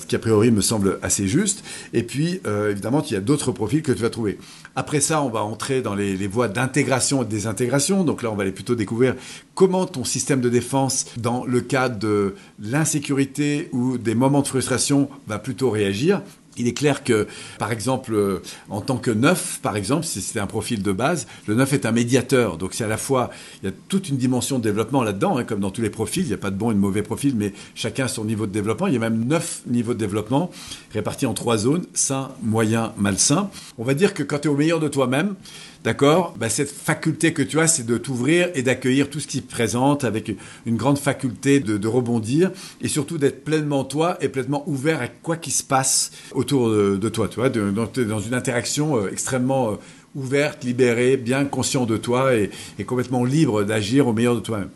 qui 0.10 0.16
a 0.16 0.20
priori 0.20 0.52
me 0.52 0.62
semble 0.62 0.98
assez 1.04 1.28
juste. 1.28 1.64
Et 1.94 2.04
puis, 2.04 2.42
euh, 2.48 2.72
évidemment, 2.72 3.04
il 3.04 3.14
y 3.14 3.16
a 3.16 3.22
d'autres 3.22 3.52
profils 3.52 3.84
que 3.84 3.92
tu 3.92 4.02
vas 4.02 4.10
trouver. 4.10 4.40
Après 4.76 5.00
ça, 5.00 5.22
on 5.22 5.30
va 5.30 5.44
entrer 5.44 5.82
dans 5.82 5.94
les, 5.94 6.18
les 6.18 6.28
voies 6.28 6.48
d'intégration 6.48 7.22
et 7.22 7.26
de 7.26 7.30
désintégration. 7.30 8.04
Donc 8.04 8.24
là, 8.24 8.32
on 8.32 8.36
va 8.36 8.42
aller 8.42 8.52
plutôt 8.52 8.76
découvrir 8.76 9.16
comment 9.54 9.86
ton 9.86 10.04
système 10.04 10.42
de 10.42 10.50
défense, 10.50 11.06
dans 11.18 11.46
le 11.46 11.62
cas 11.62 11.90
de 11.90 12.36
l'insécurité 12.60 13.70
ou 13.72 13.98
des 13.98 14.16
moments 14.16 14.42
de 14.42 14.48
frustration, 14.48 15.10
va 15.28 15.38
plutôt 15.38 15.70
réagir. 15.70 16.24
Il 16.60 16.68
est 16.68 16.74
clair 16.74 17.04
que, 17.04 17.28
par 17.58 17.72
exemple, 17.72 18.14
euh, 18.14 18.42
en 18.70 18.82
tant 18.82 18.98
que 18.98 19.12
neuf, 19.12 19.60
par 19.62 19.76
exemple, 19.76 20.06
si 20.06 20.22
c'était 20.22 20.40
un 20.40 20.48
profil 20.48 20.84
de 20.84 20.92
base, 20.92 21.26
le 21.48 21.56
neuf 21.56 21.74
est 21.74 21.86
un 21.86 21.92
médiateur. 21.92 22.58
Donc 22.58 22.74
c'est 22.74 22.84
à 22.84 22.88
la 22.88 22.98
fois, 22.98 23.32
il 23.64 23.68
y 23.68 23.70
a 23.70 23.76
toute 23.88 24.10
une 24.10 24.18
dimension 24.18 24.60
de 24.60 24.64
développement 24.64 25.02
là-dedans, 25.02 25.38
hein, 25.38 25.46
comme 25.46 25.62
dans 25.62 25.72
tous 25.72 25.82
les 25.82 25.90
profils. 25.90 26.24
Il 26.24 26.28
n'y 26.28 26.34
a 26.34 26.38
pas 26.38 26.52
de 26.52 26.58
bon 26.58 26.72
et 26.72 26.74
de 26.74 26.80
mauvais 26.80 27.02
profil, 27.02 27.34
mais 27.36 27.54
chacun 27.76 28.06
a 28.06 28.08
son 28.08 28.26
niveau 28.26 28.46
de 28.46 28.52
développement. 28.52 28.88
Il 28.88 28.94
y 28.94 28.98
a 28.98 29.00
même 29.00 29.26
neuf 29.26 29.62
niveaux 29.68 29.94
de 29.94 30.00
développement 30.00 30.52
répartis 30.94 31.26
en 31.26 31.34
trois 31.34 31.58
zones, 31.58 31.86
sain, 31.94 32.32
moyen, 32.44 32.94
malsain. 32.98 33.50
On 33.78 33.84
va 33.84 33.94
dire 33.94 34.14
que 34.14 34.24
quand 34.24 34.40
tu 34.40 34.48
es 34.48 34.52
au 34.52 34.58
meilleur 34.58 34.80
de 34.80 34.88
toi-même, 34.88 35.36
D'accord 35.84 36.36
bah, 36.38 36.50
Cette 36.50 36.72
faculté 36.72 37.32
que 37.32 37.42
tu 37.42 37.60
as, 37.60 37.68
c'est 37.68 37.86
de 37.86 37.98
t'ouvrir 37.98 38.50
et 38.54 38.64
d'accueillir 38.64 39.10
tout 39.10 39.22
ce 39.22 39.28
qui 39.28 39.38
se 39.38 39.44
présente 39.44 40.04
avec 40.04 40.36
une 40.66 40.76
grande 40.76 41.00
faculté 41.00 41.62
de, 41.62 41.88
rebondir 41.88 42.52
et 42.82 42.88
surtout 42.88 43.18
d'être 43.18 43.44
pleinement 43.44 43.84
toi 43.84 44.18
et 44.22 44.30
pleinement 44.30 44.64
ouvert 44.68 45.02
à 45.02 45.08
quoi 45.08 45.38
qui 45.38 45.52
se 45.52 45.64
passe 45.64 46.12
autour 46.34 46.70
de, 46.70 47.10
toi. 47.10 47.30
Tu 47.30 47.40
vois, 47.40 47.50
dans, 47.50 48.20
une 48.20 48.34
interaction 48.34 48.98
euh, 48.98 49.10
extrêmement 49.12 49.72
euh, 49.72 49.76
ouverte, 50.16 50.64
libérée, 50.64 51.18
bien 51.18 51.46
conscient 51.46 51.86
de 51.86 51.98
toi 51.98 52.36
et, 52.36 52.52
et 52.78 52.84
complètement 52.84 53.24
libre 53.24 53.64
d'agir 53.64 54.08
au 54.08 54.14
meilleur 54.14 54.36
de 54.36 54.42
toi-même. 54.42 54.70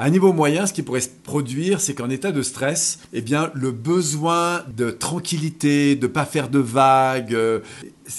À 0.00 0.04
un 0.04 0.08
niveau 0.10 0.32
moyen, 0.32 0.64
ce 0.64 0.72
qui 0.72 0.80
pourrait 0.80 1.02
se 1.02 1.10
produire, 1.10 1.78
c'est 1.78 1.92
qu'en 1.92 2.08
état 2.08 2.32
de 2.32 2.40
stress, 2.40 3.00
eh 3.12 3.20
bien, 3.20 3.50
le 3.52 3.70
besoin 3.70 4.62
de 4.74 4.90
tranquillité, 4.90 5.94
de 5.94 6.06
pas 6.06 6.24
faire 6.24 6.48
de 6.48 6.58
vagues, 6.58 7.34
euh, 7.34 7.58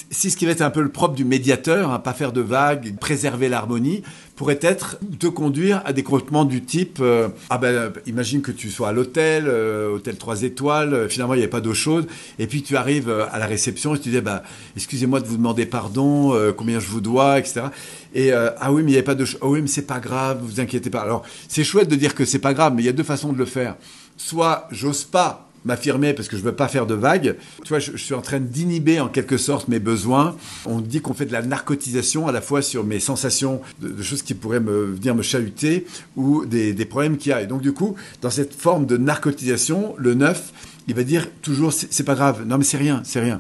c'est 0.10 0.30
ce 0.30 0.38
qui 0.38 0.46
va 0.46 0.52
être 0.52 0.62
un 0.62 0.70
peu 0.70 0.82
le 0.82 0.90
propre 0.90 1.16
du 1.16 1.26
médiateur, 1.26 1.92
hein, 1.92 2.00
pas 2.00 2.14
faire 2.14 2.32
de 2.32 2.42
vagues, 2.42 2.96
préserver 3.00 3.50
l'harmonie, 3.50 4.04
pourrait 4.36 4.60
être 4.62 4.98
te 5.20 5.28
conduire 5.28 5.82
à 5.86 5.94
des 5.94 6.04
comportements 6.04 6.46
du 6.46 6.64
type 6.64 6.98
euh, 7.02 7.28
ah 7.50 7.58
ben 7.58 7.92
imagine 8.08 8.42
que 8.42 8.52
tu 8.52 8.72
sois 8.72 8.90
à 8.90 8.92
l'hôtel, 8.92 9.46
euh, 9.48 9.94
hôtel 9.94 10.18
3 10.18 10.44
étoiles, 10.44 10.94
euh, 10.94 11.10
finalement 11.10 11.34
il 11.34 11.38
n'y 11.38 11.44
avait 11.44 11.50
pas 11.50 11.62
d'eau 11.62 11.74
chaude, 11.74 12.08
et 12.40 12.48
puis 12.48 12.64
tu 12.64 12.76
arrives 12.78 13.10
euh, 13.10 13.26
à 13.32 13.40
la 13.40 13.46
réception 13.46 13.94
et 13.94 14.00
tu 14.00 14.10
dis 14.10 14.22
bah 14.22 14.44
excusez-moi 14.76 15.20
de 15.20 15.28
vous 15.28 15.38
demander 15.38 15.66
pardon, 15.66 16.34
euh, 16.34 16.54
combien 16.54 16.80
je 16.80 16.88
vous 16.88 17.02
dois, 17.02 17.38
etc. 17.38 17.68
Et 18.14 18.34
ah 18.34 18.72
oui 18.74 18.84
mais 18.84 18.90
il 18.90 18.94
n'y 18.94 18.98
avait 18.98 19.04
pas 19.04 19.16
de, 19.16 19.26
oh 19.42 19.50
oui 19.50 19.62
mais 19.62 19.68
c'est 19.68 19.84
pas 19.84 20.00
grave, 20.00 20.40
vous 20.42 20.60
inquiétez 20.60 20.90
pas. 20.90 21.02
Alors 21.02 21.24
c'est 21.48 21.64
chouette 21.64 21.88
de 21.88 21.96
dire 21.96 22.16
que 22.16 22.26
c'est 22.26 22.40
pas 22.40 22.54
grave, 22.54 22.74
mais 22.76 22.82
il 22.82 22.86
y 22.86 22.90
a 22.90 22.94
deux 22.94 23.04
façons 23.04 23.32
de 23.32 23.38
le 23.38 23.46
faire. 23.46 23.76
Soit 24.18 24.68
j'ose 24.72 25.04
pas 25.04 25.51
m'affirmer 25.66 26.14
parce 26.14 26.28
que 26.28 26.38
je 26.38 26.42
veux 26.42 26.52
pas 26.52 26.68
faire 26.68 26.86
de 26.86 26.94
vagues. 26.94 27.36
Tu 27.64 27.70
vois, 27.70 27.80
je, 27.80 27.96
suis 27.98 28.14
en 28.14 28.22
train 28.22 28.40
d'inhiber 28.40 29.00
en 29.00 29.08
quelque 29.08 29.38
sorte 29.38 29.68
mes 29.68 29.80
besoins. 29.80 30.36
On 30.66 30.80
dit 30.80 31.02
qu'on 31.02 31.14
fait 31.14 31.26
de 31.26 31.34
la 31.34 31.42
narcotisation 31.42 32.28
à 32.28 32.32
la 32.32 32.42
fois 32.42 32.62
sur 32.62 32.84
mes 32.84 33.00
sensations 33.00 33.62
de, 33.82 33.90
de 33.90 34.02
choses 34.02 34.22
qui 34.22 34.34
pourraient 34.34 34.60
me 34.60 34.86
venir 34.86 35.16
me 35.16 35.22
chahuter 35.22 35.86
ou 36.16 36.46
des, 36.46 36.74
des 36.74 36.86
problèmes 36.86 37.18
qu'il 37.18 37.32
y 37.32 37.34
a. 37.34 37.42
Et 37.42 37.48
donc 37.48 37.62
du 37.62 37.74
coup, 37.74 37.96
dans 38.22 38.30
cette 38.30 38.54
forme 38.54 38.86
de 38.86 38.98
narcotisation, 38.98 39.96
le 39.98 40.14
neuf, 40.14 40.52
il 40.88 40.96
va 40.96 41.04
dire 41.04 41.28
toujours 41.42 41.74
c'est 41.74 42.04
pas 42.04 42.16
grave. 42.16 42.46
Non 42.46 42.58
mais 42.58 42.64
c'est 42.64 42.78
rien, 42.78 43.02
c'est 43.04 43.20
rien. 43.20 43.40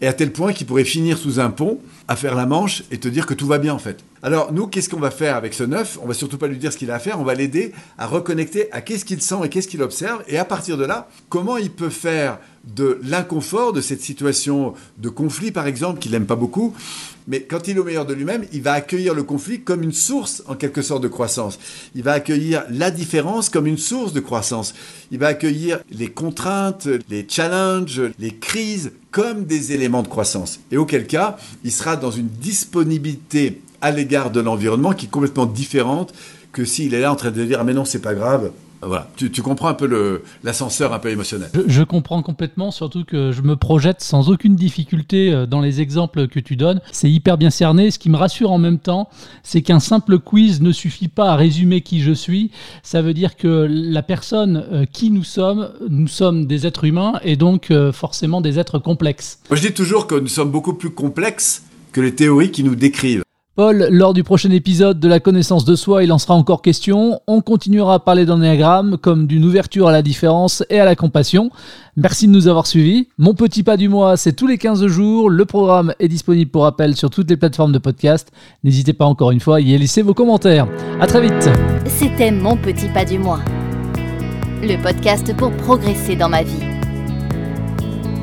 Et 0.00 0.06
à 0.06 0.12
tel 0.12 0.32
point 0.32 0.52
qu'il 0.52 0.66
pourrait 0.66 0.84
finir 0.84 1.18
sous 1.18 1.40
un 1.40 1.50
pont 1.50 1.78
à 2.08 2.16
faire 2.16 2.34
la 2.34 2.46
manche 2.46 2.82
et 2.90 2.98
te 2.98 3.08
dire 3.08 3.26
que 3.26 3.34
tout 3.34 3.46
va 3.46 3.58
bien 3.58 3.74
en 3.74 3.78
fait. 3.78 4.02
Alors 4.22 4.52
nous, 4.52 4.66
qu'est-ce 4.66 4.90
qu'on 4.90 5.00
va 5.00 5.10
faire 5.10 5.34
avec 5.34 5.54
ce 5.54 5.64
neuf? 5.64 5.98
On 6.02 6.06
va 6.06 6.12
surtout 6.12 6.36
pas 6.36 6.46
lui 6.46 6.58
dire 6.58 6.72
ce 6.72 6.76
qu'il 6.76 6.90
a 6.90 6.96
à 6.96 6.98
faire, 6.98 7.18
on 7.18 7.24
va 7.24 7.34
l'aider 7.34 7.72
à 7.96 8.06
reconnecter 8.06 8.70
à 8.70 8.82
qu'est-ce 8.82 9.06
qu'il 9.06 9.22
sent 9.22 9.36
et 9.44 9.48
qu'est-ce 9.48 9.68
qu'il 9.68 9.82
observe, 9.82 10.22
et 10.28 10.36
à 10.36 10.44
partir 10.44 10.76
de 10.76 10.84
là, 10.84 11.08
comment 11.30 11.56
il 11.56 11.70
peut 11.70 11.88
faire 11.88 12.38
de 12.64 13.00
l'inconfort 13.02 13.72
de 13.72 13.80
cette 13.80 14.02
situation 14.02 14.74
de 14.98 15.08
conflit 15.08 15.50
par 15.50 15.66
exemple 15.66 16.00
qu'il 16.00 16.12
n'aime 16.12 16.26
pas 16.26 16.36
beaucoup, 16.36 16.74
mais 17.26 17.40
quand 17.40 17.66
il 17.66 17.76
est 17.76 17.80
au 17.80 17.84
meilleur 17.84 18.04
de 18.04 18.12
lui-même, 18.12 18.44
il 18.52 18.60
va 18.60 18.72
accueillir 18.72 19.14
le 19.14 19.22
conflit 19.22 19.62
comme 19.62 19.82
une 19.82 19.92
source 19.92 20.42
en 20.46 20.54
quelque 20.54 20.82
sorte 20.82 21.02
de 21.02 21.08
croissance. 21.08 21.58
Il 21.94 22.02
va 22.02 22.12
accueillir 22.12 22.64
la 22.68 22.90
différence 22.90 23.48
comme 23.48 23.66
une 23.66 23.78
source 23.78 24.12
de 24.12 24.20
croissance. 24.20 24.74
Il 25.10 25.18
va 25.18 25.28
accueillir 25.28 25.80
les 25.90 26.08
contraintes, 26.08 26.88
les 27.08 27.26
challenges, 27.26 28.02
les 28.18 28.34
crises 28.34 28.92
comme 29.10 29.44
des 29.44 29.72
éléments 29.72 30.02
de 30.02 30.08
croissance. 30.08 30.60
Et 30.70 30.76
auquel 30.76 31.06
cas, 31.06 31.38
il 31.64 31.72
sera 31.72 31.96
dans 31.96 32.10
une 32.10 32.28
disponibilité 32.28 33.62
à 33.80 33.90
l'égard 33.90 34.30
de 34.30 34.40
l'environnement 34.40 34.92
qui 34.92 35.06
est 35.06 35.10
complètement 35.10 35.46
différente 35.46 36.12
que 36.52 36.64
s'il 36.64 36.94
est 36.94 37.00
là 37.00 37.12
en 37.12 37.16
train 37.16 37.30
de 37.30 37.44
dire 37.44 37.58
ah 37.60 37.64
mais 37.64 37.74
non 37.74 37.84
c'est 37.84 38.02
pas 38.02 38.14
grave 38.14 38.50
voilà, 38.82 39.08
tu, 39.16 39.30
tu, 39.30 39.42
comprends 39.42 39.68
un 39.68 39.74
peu 39.74 40.22
l'ascenseur 40.42 40.94
un 40.94 40.98
peu 40.98 41.10
émotionnel. 41.10 41.50
Je, 41.54 41.60
je, 41.66 41.82
comprends 41.82 42.22
complètement, 42.22 42.70
surtout 42.70 43.04
que 43.04 43.30
je 43.30 43.42
me 43.42 43.54
projette 43.54 44.00
sans 44.00 44.30
aucune 44.30 44.56
difficulté 44.56 45.32
euh, 45.32 45.44
dans 45.44 45.60
les 45.60 45.82
exemples 45.82 46.28
que 46.28 46.40
tu 46.40 46.56
donnes. 46.56 46.80
C'est 46.90 47.10
hyper 47.10 47.36
bien 47.36 47.50
cerné. 47.50 47.90
Ce 47.90 47.98
qui 47.98 48.08
me 48.08 48.16
rassure 48.16 48.50
en 48.50 48.58
même 48.58 48.78
temps, 48.78 49.10
c'est 49.42 49.60
qu'un 49.60 49.80
simple 49.80 50.18
quiz 50.18 50.62
ne 50.62 50.72
suffit 50.72 51.08
pas 51.08 51.32
à 51.32 51.36
résumer 51.36 51.82
qui 51.82 52.00
je 52.00 52.12
suis. 52.12 52.52
Ça 52.82 53.02
veut 53.02 53.12
dire 53.12 53.36
que 53.36 53.66
la 53.68 54.02
personne 54.02 54.64
euh, 54.72 54.86
qui 54.90 55.10
nous 55.10 55.24
sommes, 55.24 55.70
nous 55.90 56.08
sommes 56.08 56.46
des 56.46 56.66
êtres 56.66 56.84
humains 56.84 57.20
et 57.22 57.36
donc 57.36 57.70
euh, 57.70 57.92
forcément 57.92 58.40
des 58.40 58.58
êtres 58.58 58.78
complexes. 58.78 59.40
Moi 59.50 59.58
je 59.58 59.66
dis 59.66 59.74
toujours 59.74 60.06
que 60.06 60.14
nous 60.14 60.28
sommes 60.28 60.50
beaucoup 60.50 60.74
plus 60.74 60.90
complexes 60.90 61.64
que 61.92 62.00
les 62.00 62.14
théories 62.14 62.50
qui 62.50 62.64
nous 62.64 62.76
décrivent. 62.76 63.24
Paul, 63.56 63.88
lors 63.90 64.14
du 64.14 64.22
prochain 64.22 64.50
épisode 64.52 65.00
de 65.00 65.08
la 65.08 65.18
connaissance 65.18 65.64
de 65.64 65.74
soi, 65.74 66.04
il 66.04 66.12
en 66.12 66.18
sera 66.18 66.34
encore 66.34 66.62
question. 66.62 67.20
On 67.26 67.40
continuera 67.40 67.94
à 67.94 67.98
parler 67.98 68.24
d'ennéagramme 68.24 68.96
comme 68.96 69.26
d'une 69.26 69.44
ouverture 69.44 69.88
à 69.88 69.92
la 69.92 70.02
différence 70.02 70.62
et 70.70 70.78
à 70.78 70.84
la 70.84 70.94
compassion. 70.94 71.50
Merci 71.96 72.28
de 72.28 72.32
nous 72.32 72.46
avoir 72.46 72.68
suivis. 72.68 73.08
Mon 73.18 73.34
petit 73.34 73.64
pas 73.64 73.76
du 73.76 73.88
mois, 73.88 74.16
c'est 74.16 74.34
tous 74.34 74.46
les 74.46 74.56
15 74.56 74.86
jours. 74.86 75.28
Le 75.28 75.44
programme 75.44 75.92
est 75.98 76.06
disponible 76.06 76.50
pour 76.50 76.64
appel 76.64 76.94
sur 76.94 77.10
toutes 77.10 77.28
les 77.28 77.36
plateformes 77.36 77.72
de 77.72 77.78
podcast. 77.78 78.30
N'hésitez 78.62 78.92
pas 78.92 79.04
encore 79.04 79.32
une 79.32 79.40
fois 79.40 79.56
à 79.56 79.60
y 79.60 79.76
laisser 79.76 80.02
vos 80.02 80.14
commentaires. 80.14 80.68
À 81.00 81.08
très 81.08 81.20
vite. 81.20 81.50
C'était 81.86 82.30
Mon 82.30 82.56
petit 82.56 82.88
pas 82.88 83.04
du 83.04 83.18
mois. 83.18 83.40
Le 84.62 84.80
podcast 84.80 85.36
pour 85.36 85.50
progresser 85.50 86.14
dans 86.14 86.28
ma 86.28 86.44
vie. 86.44 86.62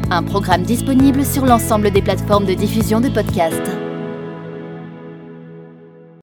Un 0.10 0.24
programme 0.24 0.64
disponible 0.64 1.26
sur 1.26 1.46
l'ensemble 1.46 1.92
des 1.92 2.02
plateformes 2.02 2.46
de 2.46 2.54
diffusion 2.54 3.02
de 3.02 3.10
podcasts. 3.10 3.87